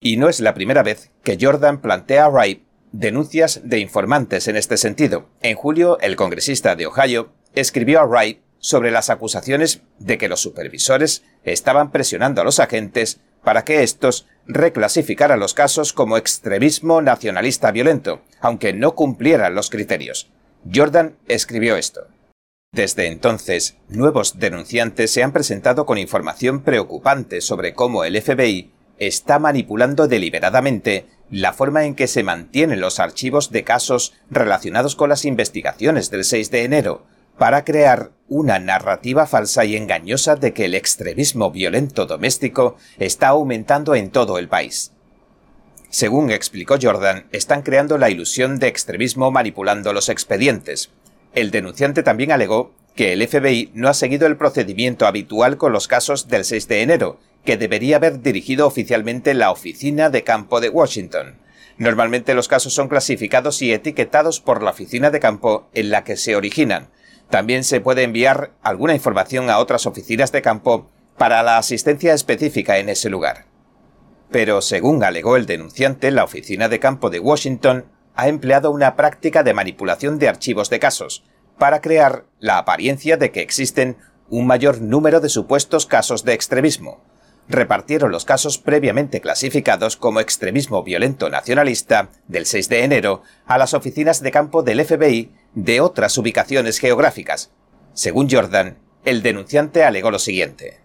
Y 0.00 0.16
no 0.16 0.28
es 0.28 0.40
la 0.40 0.54
primera 0.54 0.82
vez 0.82 1.10
que 1.22 1.36
Jordan 1.40 1.80
plantea 1.80 2.24
a 2.24 2.28
Wright 2.28 2.62
denuncias 2.92 3.60
de 3.64 3.78
informantes 3.78 4.48
en 4.48 4.56
este 4.56 4.76
sentido. 4.76 5.28
En 5.42 5.56
julio, 5.56 5.98
el 6.00 6.16
congresista 6.16 6.76
de 6.76 6.86
Ohio 6.86 7.32
escribió 7.54 8.00
a 8.00 8.06
Wright 8.06 8.40
sobre 8.58 8.90
las 8.90 9.10
acusaciones 9.10 9.82
de 9.98 10.18
que 10.18 10.28
los 10.28 10.40
supervisores 10.40 11.24
estaban 11.44 11.90
presionando 11.90 12.40
a 12.40 12.44
los 12.44 12.60
agentes 12.60 13.20
para 13.42 13.64
que 13.64 13.82
estos 13.82 14.26
reclasificaran 14.46 15.40
los 15.40 15.54
casos 15.54 15.92
como 15.92 16.16
extremismo 16.16 17.00
nacionalista 17.00 17.70
violento, 17.70 18.22
aunque 18.40 18.72
no 18.72 18.94
cumplieran 18.94 19.54
los 19.54 19.70
criterios. 19.70 20.30
Jordan 20.72 21.16
escribió 21.26 21.76
esto. 21.76 22.06
Desde 22.72 23.06
entonces, 23.06 23.76
nuevos 23.88 24.38
denunciantes 24.38 25.10
se 25.10 25.22
han 25.22 25.32
presentado 25.32 25.86
con 25.86 25.98
información 25.98 26.62
preocupante 26.62 27.40
sobre 27.40 27.74
cómo 27.74 28.04
el 28.04 28.20
FBI 28.20 28.70
está 29.00 29.40
manipulando 29.40 30.06
deliberadamente 30.06 31.06
la 31.30 31.52
forma 31.52 31.84
en 31.84 31.94
que 31.94 32.06
se 32.06 32.22
mantienen 32.22 32.80
los 32.80 33.00
archivos 33.00 33.50
de 33.50 33.64
casos 33.64 34.14
relacionados 34.30 34.94
con 34.94 35.08
las 35.08 35.24
investigaciones 35.24 36.10
del 36.10 36.24
6 36.24 36.50
de 36.50 36.64
enero, 36.64 37.06
para 37.38 37.64
crear 37.64 38.10
una 38.28 38.58
narrativa 38.58 39.26
falsa 39.26 39.64
y 39.64 39.74
engañosa 39.74 40.36
de 40.36 40.52
que 40.52 40.66
el 40.66 40.74
extremismo 40.74 41.50
violento 41.50 42.04
doméstico 42.04 42.76
está 42.98 43.28
aumentando 43.28 43.94
en 43.94 44.10
todo 44.10 44.38
el 44.38 44.48
país. 44.48 44.92
Según 45.88 46.30
explicó 46.30 46.76
Jordan, 46.80 47.26
están 47.32 47.62
creando 47.62 47.96
la 47.96 48.10
ilusión 48.10 48.58
de 48.58 48.68
extremismo 48.68 49.30
manipulando 49.30 49.92
los 49.92 50.08
expedientes. 50.08 50.90
El 51.34 51.50
denunciante 51.50 52.02
también 52.02 52.30
alegó 52.30 52.74
que 52.94 53.12
el 53.14 53.26
FBI 53.26 53.70
no 53.74 53.88
ha 53.88 53.94
seguido 53.94 54.26
el 54.26 54.36
procedimiento 54.36 55.06
habitual 55.06 55.56
con 55.56 55.72
los 55.72 55.88
casos 55.88 56.28
del 56.28 56.44
6 56.44 56.68
de 56.68 56.82
enero, 56.82 57.18
que 57.44 57.56
debería 57.56 57.96
haber 57.96 58.20
dirigido 58.20 58.66
oficialmente 58.66 59.34
la 59.34 59.50
oficina 59.50 60.10
de 60.10 60.24
campo 60.24 60.60
de 60.60 60.68
Washington. 60.68 61.38
Normalmente 61.78 62.34
los 62.34 62.48
casos 62.48 62.74
son 62.74 62.88
clasificados 62.88 63.62
y 63.62 63.72
etiquetados 63.72 64.40
por 64.40 64.62
la 64.62 64.70
oficina 64.70 65.10
de 65.10 65.20
campo 65.20 65.68
en 65.72 65.90
la 65.90 66.04
que 66.04 66.16
se 66.16 66.36
originan, 66.36 66.90
también 67.30 67.62
se 67.62 67.80
puede 67.80 68.02
enviar 68.02 68.50
alguna 68.60 68.94
información 68.94 69.50
a 69.50 69.58
otras 69.58 69.86
oficinas 69.86 70.32
de 70.32 70.42
campo 70.42 70.90
para 71.16 71.42
la 71.44 71.58
asistencia 71.58 72.12
específica 72.12 72.78
en 72.78 72.88
ese 72.88 73.08
lugar. 73.08 73.46
Pero 74.32 74.60
según 74.60 75.04
alegó 75.04 75.36
el 75.36 75.46
denunciante, 75.46 76.10
la 76.10 76.24
oficina 76.24 76.68
de 76.68 76.80
campo 76.80 77.08
de 77.08 77.20
Washington 77.20 77.86
ha 78.16 78.28
empleado 78.28 78.72
una 78.72 78.96
práctica 78.96 79.44
de 79.44 79.54
manipulación 79.54 80.18
de 80.18 80.28
archivos 80.28 80.70
de 80.70 80.80
casos 80.80 81.24
para 81.56 81.80
crear 81.80 82.24
la 82.40 82.58
apariencia 82.58 83.16
de 83.16 83.30
que 83.30 83.42
existen 83.42 83.96
un 84.28 84.46
mayor 84.46 84.80
número 84.80 85.20
de 85.20 85.28
supuestos 85.28 85.86
casos 85.86 86.24
de 86.24 86.32
extremismo. 86.32 87.00
Repartieron 87.50 88.12
los 88.12 88.24
casos 88.24 88.58
previamente 88.58 89.20
clasificados 89.20 89.96
como 89.96 90.20
extremismo 90.20 90.84
violento 90.84 91.28
nacionalista 91.28 92.12
del 92.28 92.46
6 92.46 92.68
de 92.68 92.84
enero 92.84 93.24
a 93.44 93.58
las 93.58 93.74
oficinas 93.74 94.22
de 94.22 94.30
campo 94.30 94.62
del 94.62 94.84
FBI 94.84 95.32
de 95.54 95.80
otras 95.80 96.16
ubicaciones 96.16 96.78
geográficas. 96.78 97.50
Según 97.92 98.30
Jordan, 98.30 98.78
el 99.04 99.24
denunciante 99.24 99.82
alegó 99.82 100.12
lo 100.12 100.20
siguiente. 100.20 100.78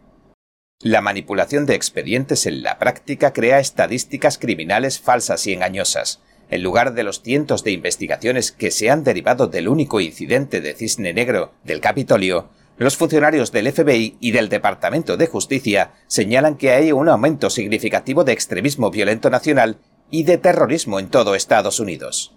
La 0.79 1.01
manipulación 1.01 1.67
de 1.67 1.75
expedientes 1.75 2.47
en 2.47 2.63
la 2.63 2.79
práctica 2.79 3.31
crea 3.31 3.59
estadísticas 3.59 4.39
criminales 4.39 4.99
falsas 4.99 5.45
y 5.45 5.53
engañosas. 5.53 6.23
En 6.49 6.63
lugar 6.63 6.95
de 6.95 7.03
los 7.03 7.21
cientos 7.21 7.63
de 7.63 7.73
investigaciones 7.73 8.51
que 8.51 8.71
se 8.71 8.89
han 8.89 9.03
derivado 9.03 9.45
del 9.45 9.67
único 9.67 10.01
incidente 10.01 10.61
de 10.61 10.73
cisne 10.73 11.13
negro 11.13 11.53
del 11.63 11.79
Capitolio, 11.79 12.49
los 12.77 12.97
funcionarios 12.97 13.51
del 13.51 13.71
FBI 13.71 14.17
y 14.19 14.31
del 14.31 14.49
Departamento 14.49 15.15
de 15.15 15.27
Justicia 15.27 15.93
señalan 16.07 16.57
que 16.57 16.71
hay 16.71 16.91
un 16.91 17.07
aumento 17.07 17.49
significativo 17.49 18.23
de 18.23 18.33
extremismo 18.33 18.91
violento 18.91 19.29
nacional 19.29 19.77
y 20.11 20.23
de 20.23 20.37
terrorismo 20.37 20.99
en 20.99 21.09
todo 21.09 21.35
Estados 21.35 21.79
Unidos. 21.79 22.35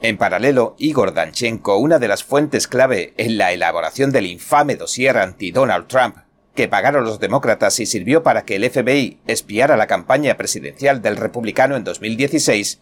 En 0.00 0.16
paralelo, 0.16 0.76
Igor 0.78 1.12
Danchenko, 1.12 1.76
una 1.76 1.98
de 1.98 2.08
las 2.08 2.24
fuentes 2.24 2.68
clave 2.68 3.12
en 3.18 3.36
la 3.36 3.52
elaboración 3.52 4.12
del 4.12 4.26
infame 4.26 4.76
dossier 4.76 5.18
anti-Donald 5.18 5.88
Trump, 5.88 6.16
que 6.54 6.68
pagaron 6.68 7.04
los 7.04 7.20
demócratas 7.20 7.80
y 7.80 7.86
sirvió 7.86 8.22
para 8.22 8.44
que 8.44 8.56
el 8.56 8.68
FBI 8.68 9.20
espiara 9.26 9.76
la 9.76 9.86
campaña 9.86 10.36
presidencial 10.36 11.02
del 11.02 11.16
republicano 11.16 11.76
en 11.76 11.84
2016, 11.84 12.80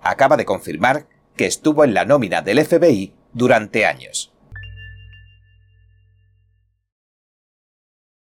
acaba 0.00 0.36
de 0.36 0.44
confirmar 0.44 1.06
que 1.36 1.46
estuvo 1.46 1.84
en 1.84 1.92
la 1.92 2.04
nómina 2.04 2.40
del 2.40 2.64
FBI 2.64 3.14
durante 3.32 3.84
años. 3.84 4.33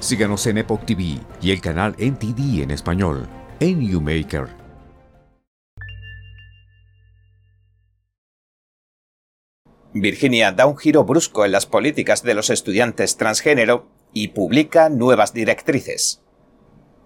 Síganos 0.00 0.46
en 0.46 0.56
Epoch 0.56 0.86
TV 0.86 1.18
y 1.42 1.50
el 1.50 1.60
canal 1.60 1.94
NTD 1.98 2.62
en 2.62 2.70
español, 2.70 3.28
en 3.60 3.80
Newmaker. 3.80 4.48
Virginia 9.92 10.52
da 10.52 10.64
un 10.64 10.78
giro 10.78 11.04
brusco 11.04 11.44
en 11.44 11.52
las 11.52 11.66
políticas 11.66 12.22
de 12.22 12.32
los 12.32 12.48
estudiantes 12.48 13.18
transgénero 13.18 13.88
y 14.14 14.28
publica 14.28 14.88
nuevas 14.88 15.34
directrices. 15.34 16.22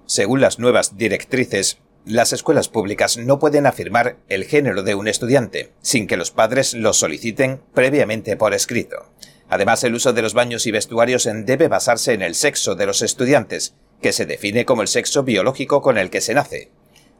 Según 0.07 0.41
las 0.41 0.61
nuevas 0.61 0.97
directrices, 0.97 1.79
las 2.05 2.33
escuelas 2.33 2.69
públicas 2.69 3.17
no 3.17 3.41
pueden 3.41 3.67
afirmar 3.67 4.19
el 4.29 4.45
género 4.45 4.85
de 4.85 4.95
un 4.95 5.09
estudiante 5.09 5.73
sin 5.81 6.07
que 6.07 6.17
los 6.17 6.31
padres 6.31 6.75
lo 6.75 6.93
soliciten 6.93 7.61
previamente 7.73 8.37
por 8.37 8.55
escrito. 8.55 9.11
Además, 9.49 9.85
el 9.85 9.95
uso 9.95 10.13
de 10.13 10.23
los 10.23 10.35
baños 10.35 10.67
y 10.67 10.71
vestuarios 10.71 11.29
debe 11.45 11.69
basarse 11.69 12.13
en 12.13 12.23
el 12.23 12.35
sexo 12.35 12.75
de 12.75 12.87
los 12.87 13.03
estudiantes, 13.03 13.75
que 14.01 14.13
se 14.13 14.27
define 14.27 14.65
como 14.65 14.83
el 14.83 14.89
sexo 14.89 15.23
biológico 15.23 15.83
con 15.83 15.99
el 15.99 16.11
que 16.11 16.21
se 16.21 16.35
nace. 16.35 16.71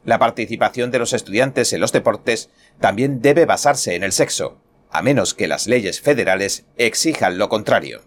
La 0.03 0.19
participación 0.19 0.91
de 0.91 0.99
los 0.99 1.13
estudiantes 1.13 1.73
en 1.73 1.81
los 1.81 1.91
deportes 1.91 2.49
también 2.79 3.21
debe 3.21 3.45
basarse 3.45 3.95
en 3.95 4.03
el 4.03 4.11
sexo, 4.11 4.61
a 4.91 5.01
menos 5.01 5.33
que 5.33 5.47
las 5.47 5.67
leyes 5.67 5.99
federales 5.99 6.65
exijan 6.77 7.37
lo 7.37 7.49
contrario. 7.49 8.03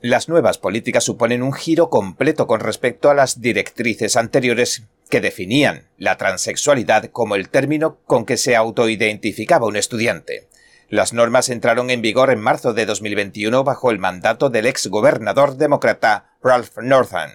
Las 0.00 0.28
nuevas 0.28 0.58
políticas 0.58 1.04
suponen 1.04 1.42
un 1.42 1.52
giro 1.52 1.88
completo 1.88 2.46
con 2.46 2.60
respecto 2.60 3.10
a 3.10 3.14
las 3.14 3.40
directrices 3.40 4.16
anteriores 4.16 4.84
que 5.08 5.20
definían 5.20 5.88
la 5.96 6.16
transexualidad 6.16 7.10
como 7.10 7.36
el 7.36 7.48
término 7.48 7.98
con 8.04 8.26
que 8.26 8.36
se 8.36 8.56
autoidentificaba 8.56 9.66
un 9.66 9.76
estudiante. 9.76 10.48
Las 10.88 11.12
normas 11.12 11.48
entraron 11.48 11.90
en 11.90 12.02
vigor 12.02 12.30
en 12.30 12.40
marzo 12.40 12.74
de 12.74 12.84
2021 12.84 13.64
bajo 13.64 13.90
el 13.90 13.98
mandato 13.98 14.50
del 14.50 14.66
ex 14.66 14.88
gobernador 14.88 15.56
demócrata 15.56 16.36
Ralph 16.42 16.76
Northam. 16.82 17.30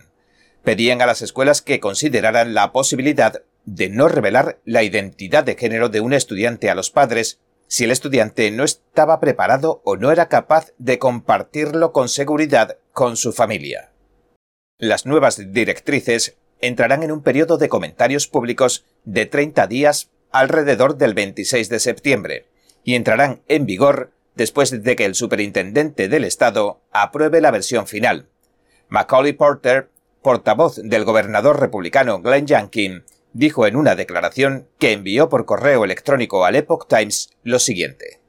Pedían 0.63 1.01
a 1.01 1.07
las 1.07 1.21
escuelas 1.21 1.61
que 1.61 1.79
consideraran 1.79 2.53
la 2.53 2.71
posibilidad 2.71 3.41
de 3.65 3.89
no 3.89 4.07
revelar 4.07 4.59
la 4.65 4.83
identidad 4.83 5.43
de 5.43 5.55
género 5.55 5.89
de 5.89 5.99
un 5.99 6.13
estudiante 6.13 6.69
a 6.69 6.75
los 6.75 6.91
padres 6.91 7.39
si 7.67 7.83
el 7.83 7.91
estudiante 7.91 8.49
no 8.51 8.63
estaba 8.63 9.19
preparado 9.19 9.81
o 9.83 9.95
no 9.95 10.11
era 10.11 10.27
capaz 10.27 10.71
de 10.77 10.99
compartirlo 10.99 11.91
con 11.91 12.07
seguridad 12.07 12.77
con 12.93 13.17
su 13.17 13.31
familia. 13.31 13.91
Las 14.77 15.05
nuevas 15.05 15.51
directrices 15.53 16.37
entrarán 16.61 17.03
en 17.03 17.11
un 17.11 17.23
periodo 17.23 17.57
de 17.57 17.69
comentarios 17.69 18.27
públicos 18.27 18.85
de 19.05 19.25
30 19.25 19.67
días 19.67 20.09
alrededor 20.31 20.97
del 20.97 21.13
26 21.13 21.69
de 21.69 21.79
septiembre 21.79 22.45
y 22.83 22.95
entrarán 22.95 23.41
en 23.47 23.65
vigor 23.65 24.11
después 24.35 24.83
de 24.83 24.95
que 24.95 25.05
el 25.05 25.15
superintendente 25.15 26.07
del 26.07 26.23
Estado 26.23 26.81
apruebe 26.91 27.41
la 27.41 27.51
versión 27.51 27.87
final. 27.87 28.29
Macaulay 28.87 29.33
Porter, 29.33 29.89
portavoz 30.21 30.77
del 30.77 31.03
gobernador 31.03 31.59
republicano 31.59 32.21
Glenn 32.21 32.47
Youngkin, 32.47 33.03
dijo 33.33 33.67
en 33.67 33.75
una 33.75 33.95
declaración 33.95 34.67
que 34.79 34.93
envió 34.93 35.29
por 35.29 35.45
correo 35.45 35.83
electrónico 35.83 36.45
al 36.45 36.55
Epoch 36.55 36.87
Times 36.87 37.31
lo 37.43 37.59
siguiente. 37.59 38.19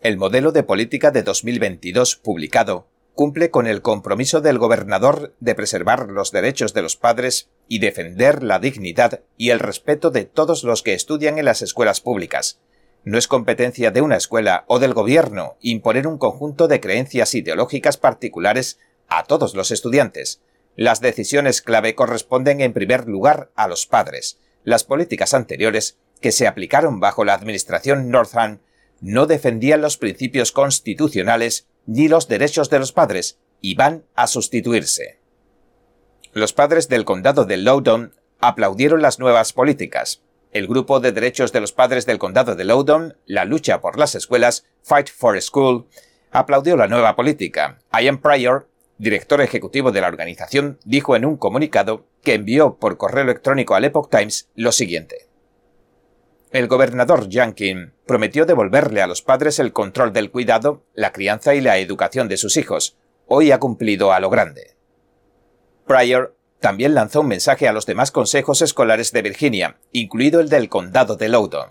El 0.00 0.16
modelo 0.16 0.52
de 0.52 0.62
política 0.62 1.10
de 1.10 1.22
2022 1.22 2.16
publicado 2.16 2.86
cumple 3.14 3.50
con 3.50 3.66
el 3.66 3.82
compromiso 3.82 4.40
del 4.40 4.58
gobernador 4.58 5.34
de 5.40 5.56
preservar 5.56 6.08
los 6.08 6.30
derechos 6.30 6.72
de 6.72 6.82
los 6.82 6.96
padres 6.96 7.50
y 7.66 7.80
defender 7.80 8.44
la 8.44 8.60
dignidad 8.60 9.22
y 9.36 9.50
el 9.50 9.58
respeto 9.58 10.10
de 10.10 10.24
todos 10.24 10.62
los 10.62 10.84
que 10.84 10.94
estudian 10.94 11.36
en 11.36 11.44
las 11.44 11.60
escuelas 11.60 12.00
públicas. 12.00 12.60
No 13.08 13.16
es 13.16 13.26
competencia 13.26 13.90
de 13.90 14.02
una 14.02 14.18
escuela 14.18 14.64
o 14.66 14.80
del 14.80 14.92
gobierno 14.92 15.56
imponer 15.62 16.06
un 16.06 16.18
conjunto 16.18 16.68
de 16.68 16.78
creencias 16.78 17.34
ideológicas 17.34 17.96
particulares 17.96 18.78
a 19.08 19.24
todos 19.24 19.54
los 19.54 19.70
estudiantes. 19.70 20.42
Las 20.76 21.00
decisiones 21.00 21.62
clave 21.62 21.94
corresponden 21.94 22.60
en 22.60 22.74
primer 22.74 23.08
lugar 23.08 23.50
a 23.54 23.66
los 23.66 23.86
padres. 23.86 24.40
Las 24.62 24.84
políticas 24.84 25.32
anteriores, 25.32 25.96
que 26.20 26.32
se 26.32 26.46
aplicaron 26.46 27.00
bajo 27.00 27.24
la 27.24 27.32
administración 27.32 28.10
Northam, 28.10 28.58
no 29.00 29.24
defendían 29.24 29.80
los 29.80 29.96
principios 29.96 30.52
constitucionales 30.52 31.66
ni 31.86 32.08
los 32.08 32.28
derechos 32.28 32.68
de 32.68 32.78
los 32.78 32.92
padres 32.92 33.38
y 33.62 33.74
van 33.74 34.04
a 34.16 34.26
sustituirse. 34.26 35.18
Los 36.34 36.52
padres 36.52 36.90
del 36.90 37.06
condado 37.06 37.46
de 37.46 37.56
Loudoun 37.56 38.12
aplaudieron 38.38 39.00
las 39.00 39.18
nuevas 39.18 39.54
políticas. 39.54 40.20
El 40.50 40.66
grupo 40.66 41.00
de 41.00 41.12
derechos 41.12 41.52
de 41.52 41.60
los 41.60 41.72
padres 41.72 42.06
del 42.06 42.18
condado 42.18 42.54
de 42.54 42.64
Loudoun, 42.64 43.16
la 43.26 43.44
lucha 43.44 43.80
por 43.80 43.98
las 43.98 44.14
escuelas, 44.14 44.64
Fight 44.82 45.08
for 45.10 45.40
School, 45.42 45.86
aplaudió 46.30 46.76
la 46.76 46.88
nueva 46.88 47.16
política. 47.16 47.78
Ian 47.92 48.18
Pryor, 48.18 48.68
director 48.96 49.42
ejecutivo 49.42 49.92
de 49.92 50.00
la 50.00 50.08
organización, 50.08 50.78
dijo 50.84 51.16
en 51.16 51.26
un 51.26 51.36
comunicado 51.36 52.06
que 52.22 52.34
envió 52.34 52.76
por 52.76 52.96
correo 52.96 53.24
electrónico 53.24 53.74
al 53.74 53.84
Epoch 53.84 54.10
Times 54.10 54.48
lo 54.54 54.72
siguiente. 54.72 55.28
El 56.50 56.66
gobernador 56.66 57.28
Youngkin 57.28 57.92
prometió 58.06 58.46
devolverle 58.46 59.02
a 59.02 59.06
los 59.06 59.20
padres 59.20 59.58
el 59.58 59.74
control 59.74 60.14
del 60.14 60.30
cuidado, 60.30 60.82
la 60.94 61.12
crianza 61.12 61.54
y 61.54 61.60
la 61.60 61.76
educación 61.76 62.26
de 62.26 62.38
sus 62.38 62.56
hijos. 62.56 62.96
Hoy 63.26 63.52
ha 63.52 63.58
cumplido 63.58 64.14
a 64.14 64.20
lo 64.20 64.30
grande. 64.30 64.74
Pryor 65.86 66.37
también 66.60 66.94
lanzó 66.94 67.20
un 67.20 67.28
mensaje 67.28 67.68
a 67.68 67.72
los 67.72 67.86
demás 67.86 68.10
consejos 68.10 68.62
escolares 68.62 69.12
de 69.12 69.22
Virginia, 69.22 69.76
incluido 69.92 70.40
el 70.40 70.48
del 70.48 70.68
condado 70.68 71.16
de 71.16 71.28
Loudoun. 71.28 71.70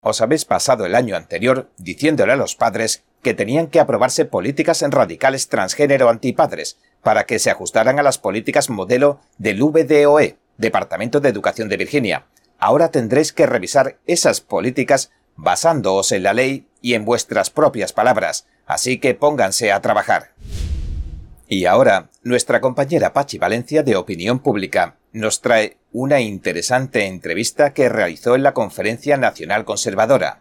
Os 0.00 0.20
habéis 0.20 0.44
pasado 0.44 0.84
el 0.84 0.94
año 0.94 1.16
anterior 1.16 1.70
diciéndole 1.78 2.34
a 2.34 2.36
los 2.36 2.56
padres 2.56 3.04
que 3.22 3.32
tenían 3.32 3.68
que 3.68 3.80
aprobarse 3.80 4.26
políticas 4.26 4.82
en 4.82 4.92
radicales 4.92 5.48
transgénero 5.48 6.10
antipadres 6.10 6.78
para 7.02 7.24
que 7.24 7.38
se 7.38 7.50
ajustaran 7.50 7.98
a 7.98 8.02
las 8.02 8.18
políticas 8.18 8.68
modelo 8.68 9.20
del 9.38 9.62
VDOE, 9.62 10.36
Departamento 10.58 11.20
de 11.20 11.30
Educación 11.30 11.68
de 11.68 11.78
Virginia, 11.78 12.26
ahora 12.58 12.90
tendréis 12.90 13.32
que 13.32 13.46
revisar 13.46 13.98
esas 14.06 14.40
políticas 14.40 15.10
basándoos 15.36 16.12
en 16.12 16.22
la 16.22 16.34
ley 16.34 16.68
y 16.80 16.94
en 16.94 17.04
vuestras 17.04 17.50
propias 17.50 17.92
palabras, 17.92 18.46
así 18.66 18.98
que 18.98 19.14
pónganse 19.14 19.72
a 19.72 19.80
trabajar. 19.80 20.32
Y 21.48 21.66
ahora, 21.66 22.10
nuestra 22.22 22.60
compañera 22.60 23.12
Pachi 23.12 23.38
Valencia 23.38 23.82
de 23.82 23.96
Opinión 23.96 24.38
Pública 24.38 24.96
nos 25.12 25.40
trae 25.40 25.76
una 25.92 26.20
interesante 26.20 27.06
entrevista 27.06 27.72
que 27.72 27.88
realizó 27.88 28.34
en 28.34 28.42
la 28.42 28.54
Conferencia 28.54 29.16
Nacional 29.16 29.64
Conservadora, 29.64 30.40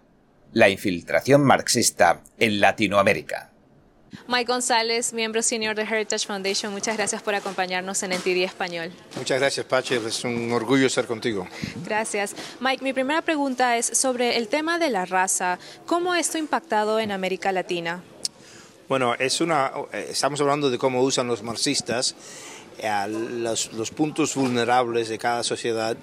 la 0.54 0.70
infiltración 0.70 1.44
marxista 1.44 2.22
en 2.40 2.60
Latinoamérica. 2.60 3.54
Mike 4.28 4.52
González, 4.52 5.14
miembro 5.14 5.42
senior 5.42 5.76
de 5.76 5.84
Heritage 5.84 6.26
Foundation, 6.26 6.72
muchas 6.72 6.98
gracias 6.98 7.22
por 7.22 7.36
acompañarnos 7.36 8.02
en 8.04 8.12
NTD 8.12 8.44
Español. 8.44 8.92
Muchas 9.18 9.40
gracias, 9.40 9.66
Pache, 9.66 10.00
es 10.06 10.24
un 10.24 10.52
orgullo 10.52 10.88
estar 10.88 11.06
contigo. 11.06 11.48
Gracias. 11.84 12.36
Mike, 12.60 12.84
mi 12.84 12.94
primera 12.94 13.22
pregunta 13.22 13.78
es 13.78 13.86
sobre 13.88 14.38
el 14.38 14.48
tema 14.48 14.80
de 14.80 14.90
la 14.90 15.06
raza. 15.06 15.60
¿Cómo 15.86 16.16
esto 16.16 16.38
ha 16.38 16.40
impactado 16.40 17.00
en 17.00 17.12
América 17.12 17.52
Latina? 17.52 18.04
Bueno, 18.90 19.16
es 19.16 19.42
una, 19.42 19.72
estamos 19.92 20.42
hablando 20.42 20.70
de 20.70 20.78
cómo 20.78 21.02
usan 21.02 21.28
los 21.28 21.44
marxistas 21.44 22.16
eh, 22.80 23.08
los, 23.08 23.92
puntos 23.92 24.36
vulnerables 24.36 25.10
de 25.10 25.18
cada 25.18 25.44
sociedad 25.44 25.96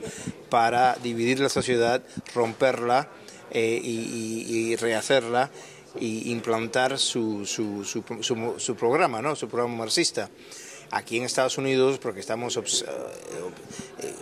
para 0.49 0.97
dividir 1.03 1.40
la 1.40 1.49
sociedad, 1.49 2.03
romperla 2.35 3.09
eh, 3.51 3.81
y 3.83 4.77
rehacerla 4.77 5.51
y 5.99 6.31
implantar 6.31 6.99
su, 6.99 7.47
su, 7.47 7.85
su, 7.85 8.05
su, 8.59 8.77
programa, 8.77 9.23
¿no? 9.23 9.35
su 9.35 9.49
programa 9.49 9.77
marxista. 9.77 10.29
Aquí 10.93 11.16
en 11.16 11.25
Estados 11.25 11.59
Unidos, 11.59 11.99
porque 11.99 12.21
estamos 12.21 12.57
eh, 12.57 12.61
eh, 13.99 14.14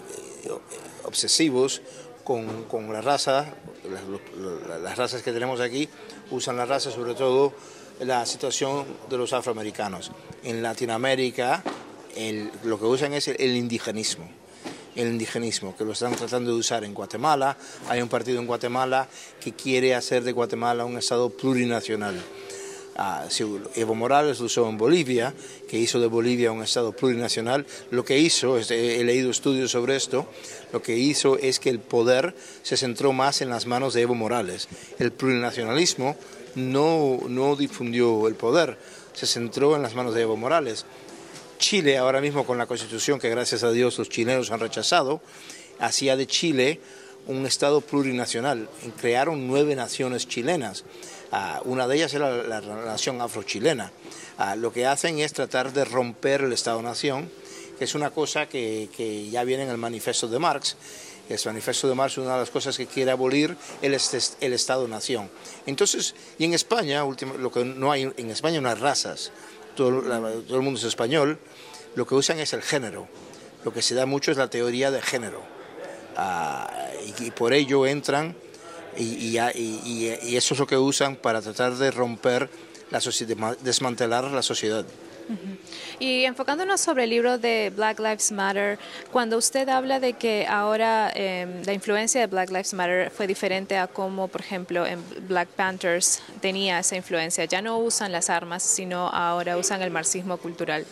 obsesivos 1.05 1.83
con, 2.25 2.64
con, 2.64 2.92
la 2.92 3.01
raza, 3.01 3.55
las, 3.90 4.81
las, 4.81 4.97
razas 4.97 5.23
que 5.23 5.33
tenemos 5.33 5.61
aquí 5.61 5.88
usan 6.31 6.57
la 6.57 6.66
raza 6.66 6.90
sobre 6.90 7.14
todo 7.14 7.55
la 8.01 8.25
situación 8.27 8.87
de 9.09 9.19
los 9.19 9.33
afroamericanos. 9.33 10.11
En 10.45 10.63
Latinoamérica 10.63 11.63
el, 12.17 12.51
lo 12.65 12.79
que 12.79 12.87
usan 12.87 13.13
es 13.15 13.29
el 13.29 13.57
indigenismo 13.57 14.29
el 14.99 15.09
indigenismo, 15.09 15.77
que 15.77 15.85
lo 15.85 15.93
están 15.93 16.17
tratando 16.17 16.51
de 16.51 16.59
usar 16.59 16.83
en 16.83 16.93
Guatemala. 16.93 17.57
Hay 17.89 18.03
un 18.03 18.09
partido 18.09 18.41
en 18.41 18.49
Guatemala 18.49 19.09
que 19.41 19.53
quiere 19.53 19.95
hacer 19.95 20.25
de 20.25 20.33
Guatemala 20.33 20.85
un 20.85 20.99
Estado 20.99 21.31
plurinacional. 21.31 22.21
Ah, 22.97 23.29
Evo 23.77 23.95
Morales 23.95 24.41
lo 24.41 24.47
usó 24.47 24.69
en 24.69 24.77
Bolivia, 24.77 25.33
que 25.69 25.79
hizo 25.79 26.01
de 26.01 26.09
Bolivia 26.09 26.51
un 26.51 26.65
Estado 26.65 26.91
plurinacional. 26.91 27.65
Lo 27.93 28.05
que 28.05 28.19
hizo, 28.19 28.59
he 28.59 29.05
leído 29.05 29.31
estudios 29.31 29.71
sobre 29.71 29.95
esto, 29.95 30.27
lo 30.73 30.83
que 30.83 30.97
hizo 30.97 31.39
es 31.39 31.61
que 31.61 31.71
el 31.71 31.79
poder 31.79 32.35
se 32.65 32.77
centró 32.77 33.13
más 33.13 33.41
en 33.41 33.51
las 33.51 33.67
manos 33.67 33.95
de 33.95 34.03
Evo 34.03 34.17
Morales. 34.17 34.67
El 34.99 35.13
plurinacionalismo 35.13 36.17
no, 36.59 37.21
no 37.29 37.57
difundió 37.57 38.29
el 38.29 38.35
poder, 38.35 38.79
se 39.12 39.27
centró 39.27 39.77
en 39.77 39.83
las 39.83 39.94
manos 39.94 40.14
de 40.14 40.23
Evo 40.23 40.37
Morales. 40.37 40.85
Chile, 41.59 41.99
ahora 41.99 42.21
mismo 42.21 42.47
con 42.47 42.59
la 42.59 42.66
constitución 42.66 43.18
que 43.18 43.31
gracias 43.31 43.64
a 43.64 43.71
Dios 43.71 43.99
los 43.99 44.09
chilenos 44.09 44.51
han 44.51 44.61
rechazado, 44.61 45.21
hacía 45.81 46.16
de 46.16 46.27
Chile 46.27 46.81
un 47.27 47.47
Estado 47.47 47.81
plurinacional. 47.81 48.68
Crearon 49.01 49.47
nueve 49.47 49.77
naciones 49.77 50.27
chilenas. 50.27 50.85
Ah, 51.31 51.61
una 51.64 51.87
de 51.87 51.97
ellas 51.97 52.14
era 52.14 52.42
la, 52.42 52.61
nación 52.61 53.21
afrochilena. 53.21 53.92
Ah, 54.38 54.57
lo 54.57 54.73
que 54.73 54.87
hacen 54.87 55.18
es 55.18 55.33
tratar 55.33 55.73
de 55.73 55.85
romper 55.85 56.42
el 56.42 56.53
Estado-nación, 56.53 57.31
que 57.79 57.85
es 57.85 57.94
una 57.94 58.11
cosa 58.11 58.49
que, 58.49 59.29
ya 59.31 59.44
viene 59.44 59.64
en 59.64 59.71
el 59.71 59.79
manifiesto 59.79 60.27
de 60.27 60.38
Marx. 60.38 60.77
El 61.29 61.38
manifiesto 61.45 61.88
de 61.88 61.95
Marx 61.95 62.14
es 62.14 62.19
una 62.19 62.35
de 62.35 62.41
las 62.41 62.51
cosas 62.51 62.77
que 62.77 62.87
quiere 62.87 63.11
abolir 63.11 63.57
el, 63.83 63.97
el 64.41 64.53
Estado-nación. 64.53 65.31
Entonces, 65.67 66.14
y 66.38 66.45
en 66.45 66.55
España, 66.55 67.05
lo 67.05 67.53
que 67.53 67.64
no 67.64 67.93
hay, 67.93 68.11
en 68.17 68.31
España 68.31 68.61
hay 68.67 68.75
razas 68.75 69.31
todo, 69.79 70.01
el 70.01 70.62
mundo 70.62 70.81
es 70.81 70.85
español, 70.85 71.38
lo 71.95 72.05
que 72.05 72.17
usan 72.17 72.41
es 72.41 72.53
el 72.53 72.62
género. 72.62 73.07
Lo 73.64 73.73
que 73.73 73.81
se 73.81 73.95
da 73.95 74.07
mucho 74.07 74.33
es 74.33 74.37
la 74.37 74.51
teoría 74.51 74.91
de 74.91 75.01
género. 75.01 75.41
Ah, 76.17 76.69
y, 77.21 77.31
por 77.31 77.53
ello 77.53 77.87
entran 77.87 78.35
y, 78.97 79.37
eso 79.37 80.55
es 80.55 80.61
lo 80.61 80.67
que 80.67 80.77
usan 80.77 81.14
para 81.14 81.41
tratar 81.41 81.77
de 81.77 81.93
romper 81.93 82.51
la 82.91 83.01
desmantelar 83.62 84.25
la 84.25 84.43
sociedad. 84.43 84.85
Y 85.99 86.25
enfocándonos 86.25 86.81
sobre 86.81 87.05
el 87.05 87.11
libro 87.11 87.38
de 87.38 87.73
Black 87.75 87.99
Lives 87.99 88.33
Matter, 88.33 88.79
cuando 89.11 89.37
usted 89.37 89.69
habla 89.69 90.01
de 90.01 90.12
que 90.14 90.47
ahora 90.47 91.11
em, 91.14 91.62
la 91.64 91.73
influencia 91.73 92.21
de 92.21 92.27
Black 92.27 92.51
Lives 92.51 92.73
Matter 92.73 93.11
fue 93.11 93.27
diferente 93.27 93.77
a 93.77 93.87
como, 93.87 94.29
por 94.29 94.41
ejemplo, 94.41 94.87
en 94.87 95.03
Black 95.27 95.49
Panthers 95.49 96.23
tenía 96.41 96.79
esa 96.79 96.97
influencia, 96.97 97.45
ya 97.45 97.61
no 97.62 97.79
usan 97.79 98.12
las 98.12 98.31
armas, 98.31 98.62
sino 98.62 99.09
ahora 99.09 99.57
usan 99.57 99.83
el 99.83 99.91
marxismo 99.91 100.37
cultural. 100.37 100.87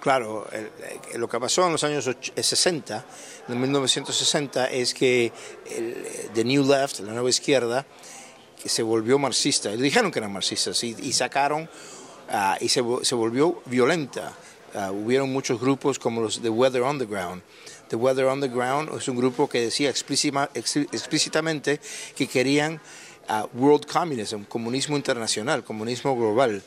Claro, 0.00 0.48
el, 0.50 1.20
lo 1.20 1.28
que 1.28 1.38
pasó 1.38 1.66
en 1.66 1.72
los 1.72 1.84
años 1.84 2.10
60, 2.34 3.04
en 3.48 3.60
1960, 3.60 4.70
es 4.70 4.94
que 4.94 5.32
el, 5.70 5.96
The 6.34 6.44
New 6.44 6.66
Left, 6.66 7.00
la 7.00 7.12
nueva 7.12 7.30
izquierda, 7.30 7.86
se 8.64 8.82
volvió 8.82 9.18
marxista. 9.18 9.70
Le 9.70 9.76
dijeron 9.76 10.10
que 10.10 10.18
eran 10.18 10.32
marxistas 10.32 10.82
y, 10.82 10.96
y 11.00 11.12
sacaron 11.12 11.68
y 12.60 12.68
se, 12.68 12.82
se, 13.02 13.14
volvió 13.14 13.62
violenta. 13.66 14.32
Uh, 14.74 14.90
hubieron 14.90 15.30
muchos 15.30 15.60
grupos 15.60 15.98
como 15.98 16.22
los 16.22 16.40
The 16.40 16.48
Weather 16.48 16.82
Underground. 16.82 17.42
The 17.88 17.96
Weather 17.96 18.24
Underground 18.26 18.88
es 18.96 19.06
un 19.06 19.16
grupo 19.16 19.46
que 19.48 19.60
decía 19.60 19.90
explícitamente 19.90 21.80
que 22.16 22.26
querían 22.26 22.80
uh, 23.28 23.46
World 23.54 23.84
Communism, 23.86 24.44
comunismo 24.44 24.96
internacional, 24.96 25.62
comunismo 25.62 26.16
global 26.16 26.62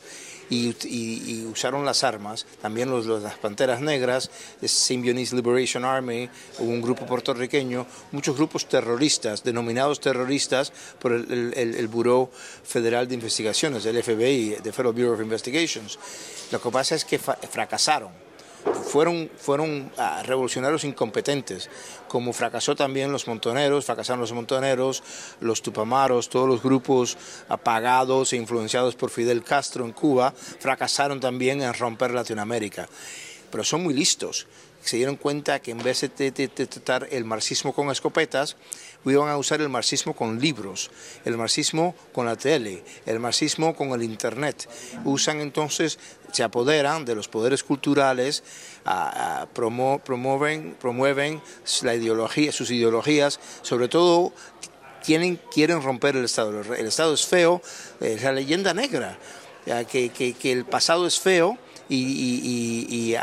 y, 0.50 1.44
usaron 1.50 1.84
las 1.84 2.04
armas, 2.04 2.46
también 2.60 2.90
los, 2.90 3.06
las 3.06 3.34
Panteras 3.38 3.80
Negras, 3.80 4.30
Symbionese 4.62 5.36
Liberation 5.36 5.84
Army, 5.84 6.28
un 6.58 6.80
grupo 6.80 7.06
puertorriqueño, 7.06 7.86
muchos 8.12 8.36
grupos 8.36 8.68
terroristas, 8.68 9.42
denominados 9.42 10.00
terroristas 10.00 10.72
por 10.98 11.12
el, 11.12 11.54
el, 11.56 11.74
el 11.74 11.88
Federal 12.64 13.08
de 13.08 13.14
Investigaciones, 13.14 13.86
el 13.86 14.02
FBI, 14.02 14.58
the 14.62 14.72
Federal 14.72 14.92
Bureau 14.92 15.14
of 15.14 15.20
Investigations. 15.20 15.98
Lo 16.52 16.60
que 16.60 16.70
pasa 16.70 16.94
es 16.94 17.04
que 17.04 17.18
fracasaron 17.18 18.25
fueron, 18.74 19.30
fueron 19.36 19.92
uh, 19.98 20.22
revolucionarios 20.24 20.84
incompetentes, 20.84 21.68
como 22.08 22.32
fracasó 22.32 22.74
también 22.74 23.12
los 23.12 23.26
montoneros, 23.26 23.84
fracasaron 23.84 24.20
los 24.20 24.32
montoneros, 24.32 25.02
los 25.40 25.62
tupamaros, 25.62 26.28
todos 26.28 26.48
los 26.48 26.62
grupos 26.62 27.16
apagados 27.48 28.32
e 28.32 28.36
influenciados 28.36 28.94
por 28.96 29.10
Fidel 29.10 29.42
Castro 29.42 29.84
en 29.84 29.92
Cuba, 29.92 30.32
fracasaron 30.32 31.20
también 31.20 31.62
en 31.62 31.74
romper 31.74 32.12
Latinoamérica. 32.12 32.88
Pero 33.50 33.64
son 33.64 33.82
muy 33.82 33.94
listos, 33.94 34.46
se 34.86 34.96
dieron 34.96 35.16
cuenta 35.16 35.60
que 35.60 35.72
en 35.72 35.78
vez 35.78 36.00
de, 36.00 36.30
tratar 36.30 37.08
el 37.10 37.24
marxismo 37.24 37.72
con 37.72 37.90
escopetas, 37.90 38.56
iban 39.04 39.28
a 39.28 39.36
usar 39.36 39.60
el 39.60 39.68
marxismo 39.68 40.14
con 40.14 40.40
libros, 40.40 40.90
el 41.24 41.36
marxismo 41.36 41.94
con 42.12 42.26
la 42.26 42.36
tele, 42.36 42.84
el 43.04 43.18
marxismo 43.18 43.74
con 43.74 43.90
el 43.90 44.02
internet. 44.02 44.68
Usan 45.04 45.40
entonces, 45.40 45.98
se 46.32 46.42
apoderan 46.42 47.04
de 47.04 47.14
los 47.14 47.28
poderes 47.28 47.62
culturales, 47.62 48.44
promueven, 49.54 50.76
promueven 50.80 51.42
la 51.82 51.94
ideología, 51.94 52.52
sus 52.52 52.70
ideologías, 52.70 53.40
sobre 53.62 53.88
todo 53.88 54.32
quieren 55.04 55.82
romper 55.82 56.16
el 56.16 56.24
Estado. 56.24 56.74
El 56.74 56.86
Estado 56.86 57.14
es 57.14 57.26
feo, 57.26 57.60
es 58.00 58.22
la 58.22 58.32
leyenda 58.32 58.74
negra, 58.74 59.18
que 59.64 60.52
el 60.52 60.64
pasado 60.64 61.06
es 61.06 61.18
feo 61.18 61.58
y, 61.88 63.14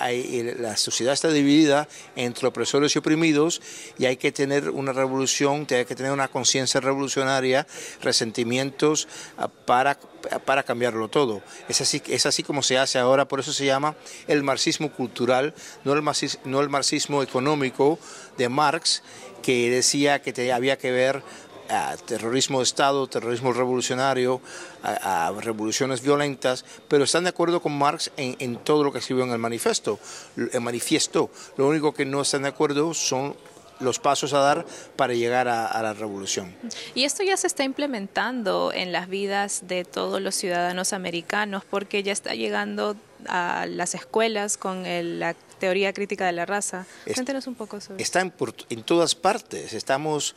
la 0.60 0.78
sociedad 0.78 1.14
está 1.14 1.30
dividida 1.30 1.88
entre 2.16 2.48
opresores 2.48 2.96
y 2.96 3.00
oprimidos 3.00 3.62
y 3.98 4.06
hay 4.06 4.18
que 4.18 4.32
tener 4.32 4.70
una 4.70 4.94
revolución, 4.94 5.68
hay 5.70 5.86
que 5.86 5.96
tener 5.96 6.12
una 6.12 6.28
conciencia 6.28 6.80
revolucionaria, 6.80 7.68
resentimientos 8.02 9.08
ah, 9.38 9.48
para, 9.48 10.00
para 10.46 10.64
cambiarlo 10.64 11.10
todo. 11.10 11.42
Es 11.68 11.82
así, 11.82 12.02
es 12.08 12.26
así 12.26 12.44
como 12.44 12.64
se 12.64 12.78
hace 12.78 13.00
ahora, 13.00 13.28
por 13.28 13.40
eso 13.40 13.54
se 13.54 13.66
llama 13.66 13.96
el 14.28 14.44
marxismo 14.44 14.92
cultural, 14.92 15.54
no 15.84 15.94
el 15.94 16.02
marxismo, 16.02 16.42
no 16.46 16.62
el 16.62 16.70
marxismo 16.70 17.24
económico 17.24 18.00
de 18.38 18.50
Marx, 18.50 19.04
que 19.44 19.70
decía 19.70 20.22
que 20.22 20.52
había 20.52 20.78
que 20.78 20.92
ver 20.92 21.22
a 21.70 21.96
terrorismo 21.98 22.60
de 22.60 22.64
Estado, 22.64 23.08
terrorismo 23.08 23.54
revolucionario, 23.54 24.42
a, 24.82 25.28
a, 25.28 25.32
revoluciones 25.32 26.02
violentas, 26.02 26.66
pero 26.88 27.04
están 27.04 27.24
de 27.24 27.30
acuerdo 27.30 27.62
con 27.62 27.78
Marx 27.78 28.12
en, 28.18 28.36
en, 28.40 28.58
todo 28.58 28.84
lo 28.84 28.92
que 28.92 29.00
escribió 29.00 29.24
en 29.24 29.32
el 29.32 29.40
manifiesto. 29.40 30.00
El 30.36 30.62
manifiesto, 30.62 31.30
lo 31.58 31.68
único 31.68 31.94
que 31.94 32.06
no 32.06 32.22
están 32.22 32.44
de 32.44 32.50
acuerdo 32.50 32.94
son 32.94 33.36
los 33.80 34.00
pasos 34.00 34.34
a 34.34 34.40
dar 34.40 34.66
para 34.96 35.14
llegar 35.14 35.48
a, 35.48 35.68
a, 35.68 35.82
la 35.82 35.94
revolución. 35.94 36.56
Y 36.96 37.04
esto 37.04 37.24
ya 37.24 37.38
se 37.38 37.48
está 37.48 37.64
implementando 37.64 38.72
en 38.74 38.92
las 38.92 39.10
vidas 39.10 39.64
de 39.68 39.84
todos 39.84 40.22
los 40.22 40.36
ciudadanos 40.36 40.94
americanos 40.94 41.64
porque 41.70 42.04
ya 42.04 42.14
está 42.14 42.34
llegando 42.34 42.96
a 43.28 43.66
las 43.68 43.96
escuelas 43.96 44.58
con 44.58 44.86
el, 44.86 45.20
la 45.20 45.36
teoría 45.60 45.94
crítica 45.94 46.26
de 46.26 46.34
la 46.34 46.46
raza. 46.46 46.86
Cuéntenos 47.14 47.48
un 47.48 47.56
poco 47.56 47.80
sobre 47.80 48.02
Está 48.02 48.22
en 48.22 48.84
todas 48.84 49.16
partes. 49.16 49.74
Estamos 49.74 50.36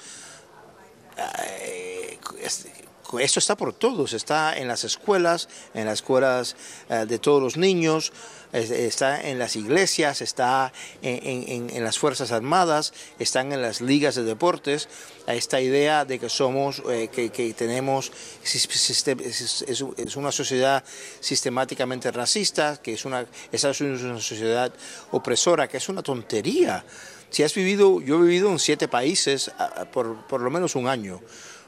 esto 3.20 3.38
está 3.38 3.56
por 3.56 3.72
todos, 3.72 4.12
está 4.12 4.56
en 4.56 4.68
las 4.68 4.84
escuelas, 4.84 5.48
en 5.74 5.86
las 5.86 6.00
escuelas 6.00 6.56
uh, 6.90 7.06
de 7.06 7.18
todos 7.18 7.42
los 7.42 7.56
niños, 7.56 8.12
está 8.52 9.28
en 9.28 9.38
las 9.38 9.56
iglesias, 9.56 10.22
está 10.22 10.72
en, 11.02 11.48
en, 11.48 11.70
en, 11.70 11.84
las 11.84 11.98
Fuerzas 11.98 12.32
Armadas, 12.32 12.92
están 13.18 13.52
en 13.52 13.60
las 13.60 13.80
ligas 13.80 14.14
de 14.14 14.22
deportes, 14.22 14.88
esta 15.26 15.60
idea 15.60 16.04
de 16.04 16.18
que 16.18 16.28
somos, 16.28 16.82
eh, 16.88 17.08
que, 17.12 17.30
que, 17.30 17.52
tenemos, 17.54 18.12
es, 18.44 20.16
una 20.16 20.32
sociedad 20.32 20.84
sistemáticamente 21.20 22.10
racista, 22.12 22.80
que 22.80 22.94
es 22.94 23.04
una, 23.04 23.26
es 23.52 23.80
una 23.80 24.20
sociedad 24.20 24.72
opresora, 25.10 25.68
que 25.68 25.76
es 25.76 25.88
una 25.88 26.02
tontería. 26.02 26.84
Si 27.30 27.42
has 27.42 27.54
vivido, 27.54 28.00
yo 28.00 28.18
he 28.18 28.22
vivido 28.22 28.50
en 28.50 28.58
siete 28.58 28.88
países 28.88 29.50
por, 29.92 30.26
por 30.26 30.40
lo 30.40 30.50
menos 30.50 30.74
un 30.74 30.88
año, 30.88 31.20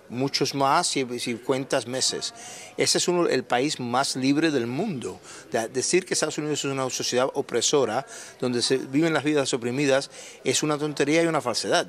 muchos 0.09 0.55
más 0.55 0.87
si, 0.87 1.19
si 1.19 1.35
cuentas 1.35 1.87
meses. 1.87 2.35
Ese 2.77 2.99
es 2.99 3.09
uno, 3.09 3.29
el 3.29 3.45
país 3.45 3.81
más 3.81 4.17
libre 4.17 4.51
del 4.51 4.67
mundo. 4.67 5.21
De, 5.51 5.69
decir 5.69 6.05
que 6.05 6.15
Estados 6.15 6.39
Unidos 6.39 6.61
es 6.61 6.65
una 6.67 6.89
sociedad 6.91 7.29
opresora, 7.35 8.07
donde 8.41 8.63
se 8.63 8.79
viven 8.79 9.13
las 9.13 9.25
vidas 9.25 9.53
oprimidas, 9.55 10.11
es 10.45 10.63
una 10.63 10.79
tontería 10.79 11.23
y 11.23 11.27
una 11.27 11.41
falsedad. 11.41 11.87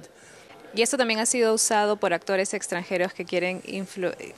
Y 0.75 0.81
esto 0.81 0.97
también 0.97 1.19
ha 1.19 1.25
sido 1.25 1.53
usado 1.53 1.97
por 1.97 2.13
actores 2.13 2.53
extranjeros 2.53 3.13
que 3.13 3.25
quieren 3.25 3.61
influir. 3.65 4.35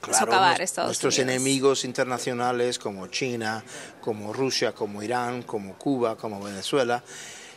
Claro, 0.00 0.18
socavar 0.18 0.60
Estados 0.60 0.88
nuestros 0.88 1.16
Unidos. 1.16 1.34
enemigos 1.34 1.84
internacionales 1.86 2.78
como 2.78 3.06
China, 3.06 3.64
como 4.02 4.34
Rusia, 4.34 4.72
como 4.72 5.02
Irán, 5.02 5.42
como 5.44 5.78
Cuba, 5.78 6.16
como 6.16 6.42
Venezuela, 6.42 7.02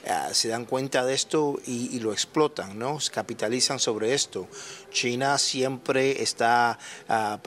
Uh, 0.08 0.34
se 0.34 0.48
dan 0.48 0.64
cuenta 0.64 1.04
de 1.04 1.14
esto 1.14 1.60
y, 1.66 1.94
y, 1.94 2.00
lo 2.00 2.14
explotan, 2.14 2.80
¿no? 2.80 2.98
Capitalizan 3.12 3.78
sobre 3.78 4.14
esto. 4.14 4.48
China 4.90 5.38
siempre 5.38 6.24
está 6.24 6.80
uh, 7.10 7.38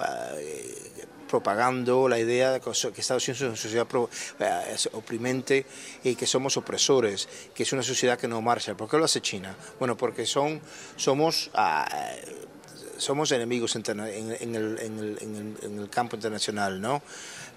propagando 1.26 2.06
la 2.06 2.18
idea 2.18 2.52
de 2.52 2.60
que 2.60 2.70
Estados 2.70 3.26
Unidos 3.28 3.40
es 3.40 3.48
una 3.48 3.56
sociedad 3.56 3.86
es 4.68 4.90
oprimente 4.92 5.64
y 6.04 6.16
que 6.16 6.26
somos 6.26 6.58
opresores, 6.58 7.28
que 7.54 7.62
es 7.62 7.72
una 7.72 7.82
sociedad 7.82 8.18
que 8.18 8.28
no 8.28 8.42
marcha. 8.42 8.76
¿Por 8.76 8.90
qué 8.90 8.98
lo 8.98 9.06
hace 9.06 9.22
China? 9.22 9.56
Bueno, 9.78 9.96
porque 9.96 10.26
son, 10.26 10.60
somos 10.96 11.50
somos 12.98 13.32
enemigos 13.32 13.74
en, 13.76 13.84
en, 13.88 14.00
el, 14.00 14.36
en, 14.40 14.54
el, 14.54 14.78
en, 14.78 14.98
el, 14.98 15.56
en, 15.62 15.78
el, 15.78 15.88
campo 15.88 16.16
internacional, 16.16 16.80
¿no? 16.82 17.00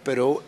Pero 0.04 0.42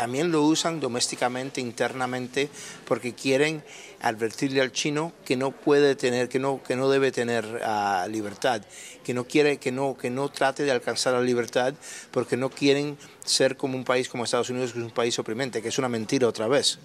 también 0.00 0.32
lo 0.32 0.42
usan 0.44 0.80
domésticamente, 0.80 1.60
internamente, 1.60 2.48
porque 2.86 3.14
quieren 3.14 3.62
advertirle 4.00 4.62
al 4.62 4.72
chino 4.72 5.12
que 5.26 5.36
no 5.36 5.50
puede 5.50 5.94
tener, 5.94 6.30
que 6.30 6.38
no, 6.38 6.62
que 6.62 6.74
no 6.74 6.88
debe 6.88 7.12
tener 7.12 7.44
uh, 7.44 8.08
libertad, 8.08 8.62
que 9.04 9.12
no 9.12 9.26
quiere, 9.26 9.58
que 9.58 9.70
no, 9.72 9.98
que 9.98 10.08
no 10.08 10.30
trate 10.30 10.62
de 10.62 10.70
alcanzar 10.70 11.12
la 11.12 11.20
libertad, 11.20 11.74
porque 12.12 12.38
no 12.38 12.48
quieren 12.48 12.96
ser 13.26 13.58
como 13.58 13.76
un 13.76 13.84
país 13.84 14.08
como 14.08 14.24
Estados 14.24 14.48
Unidos, 14.48 14.72
que 14.72 14.78
es 14.78 14.84
un 14.86 14.90
país 14.90 15.18
oprimente, 15.18 15.60
que 15.60 15.68
es 15.68 15.76
una 15.76 15.90
mentira 15.90 16.26
otra 16.26 16.48
vez. 16.48 16.78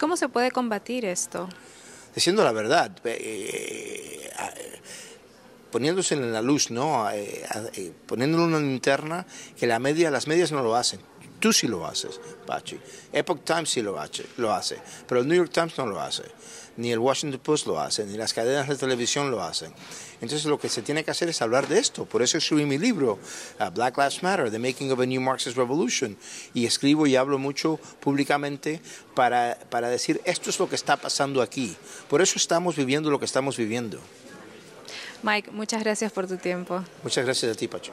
¿Cómo 0.00 0.16
se 0.16 0.28
puede 0.28 0.50
combatir 0.50 1.04
esto? 1.04 1.48
Diciendo 2.16 2.42
la 2.42 2.50
verdad. 2.50 2.90
Eh, 3.04 4.28
eh, 4.28 4.80
poniéndose 5.70 6.14
en 6.14 6.32
la 6.32 6.42
luz, 6.42 6.72
¿no? 6.72 7.08
Eh, 7.10 7.44
eh, 7.74 7.92
poniéndole 8.06 8.42
una 8.42 8.58
linterna 8.58 9.24
que 9.56 9.68
la 9.68 9.78
media, 9.78 10.10
las 10.10 10.26
medias 10.26 10.50
no 10.50 10.64
lo 10.64 10.74
hacen. 10.74 10.98
Tú 11.40 11.54
sí 11.54 11.66
lo 11.66 11.86
haces, 11.86 12.20
Pachi. 12.46 12.78
Epoch 13.12 13.42
Times 13.44 13.70
sí 13.70 13.80
lo 13.80 13.98
hace, 13.98 14.26
lo 14.36 14.52
hace, 14.52 14.78
pero 15.08 15.22
el 15.22 15.26
New 15.26 15.36
York 15.36 15.50
Times 15.50 15.76
no 15.78 15.86
lo 15.86 15.98
hace, 15.98 16.24
ni 16.76 16.92
el 16.92 16.98
Washington 16.98 17.40
Post 17.42 17.66
lo 17.66 17.80
hace, 17.80 18.04
ni 18.04 18.18
las 18.18 18.34
cadenas 18.34 18.68
de 18.68 18.76
televisión 18.76 19.30
lo 19.30 19.42
hacen. 19.42 19.72
Entonces 20.20 20.44
lo 20.44 20.58
que 20.58 20.68
se 20.68 20.82
tiene 20.82 21.02
que 21.02 21.10
hacer 21.10 21.30
es 21.30 21.40
hablar 21.40 21.66
de 21.66 21.78
esto. 21.78 22.04
Por 22.04 22.20
eso 22.20 22.36
escribí 22.36 22.66
mi 22.66 22.76
libro, 22.76 23.18
uh, 23.58 23.70
Black 23.70 23.96
Lives 23.96 24.22
Matter, 24.22 24.50
The 24.50 24.58
Making 24.58 24.92
of 24.92 25.00
a 25.00 25.06
New 25.06 25.20
Marxist 25.22 25.56
Revolution. 25.56 26.18
Y 26.52 26.66
escribo 26.66 27.06
y 27.06 27.16
hablo 27.16 27.38
mucho 27.38 27.80
públicamente 28.00 28.82
para, 29.14 29.58
para 29.70 29.88
decir, 29.88 30.20
esto 30.26 30.50
es 30.50 30.58
lo 30.58 30.68
que 30.68 30.74
está 30.74 30.98
pasando 30.98 31.40
aquí. 31.40 31.74
Por 32.10 32.20
eso 32.20 32.36
estamos 32.36 32.76
viviendo 32.76 33.10
lo 33.10 33.18
que 33.18 33.24
estamos 33.24 33.56
viviendo. 33.56 33.98
Mike, 35.22 35.50
muchas 35.52 35.82
gracias 35.82 36.12
por 36.12 36.26
tu 36.26 36.36
tiempo. 36.36 36.84
Muchas 37.02 37.24
gracias 37.24 37.52
a 37.52 37.54
ti, 37.58 37.66
Pacho. 37.66 37.92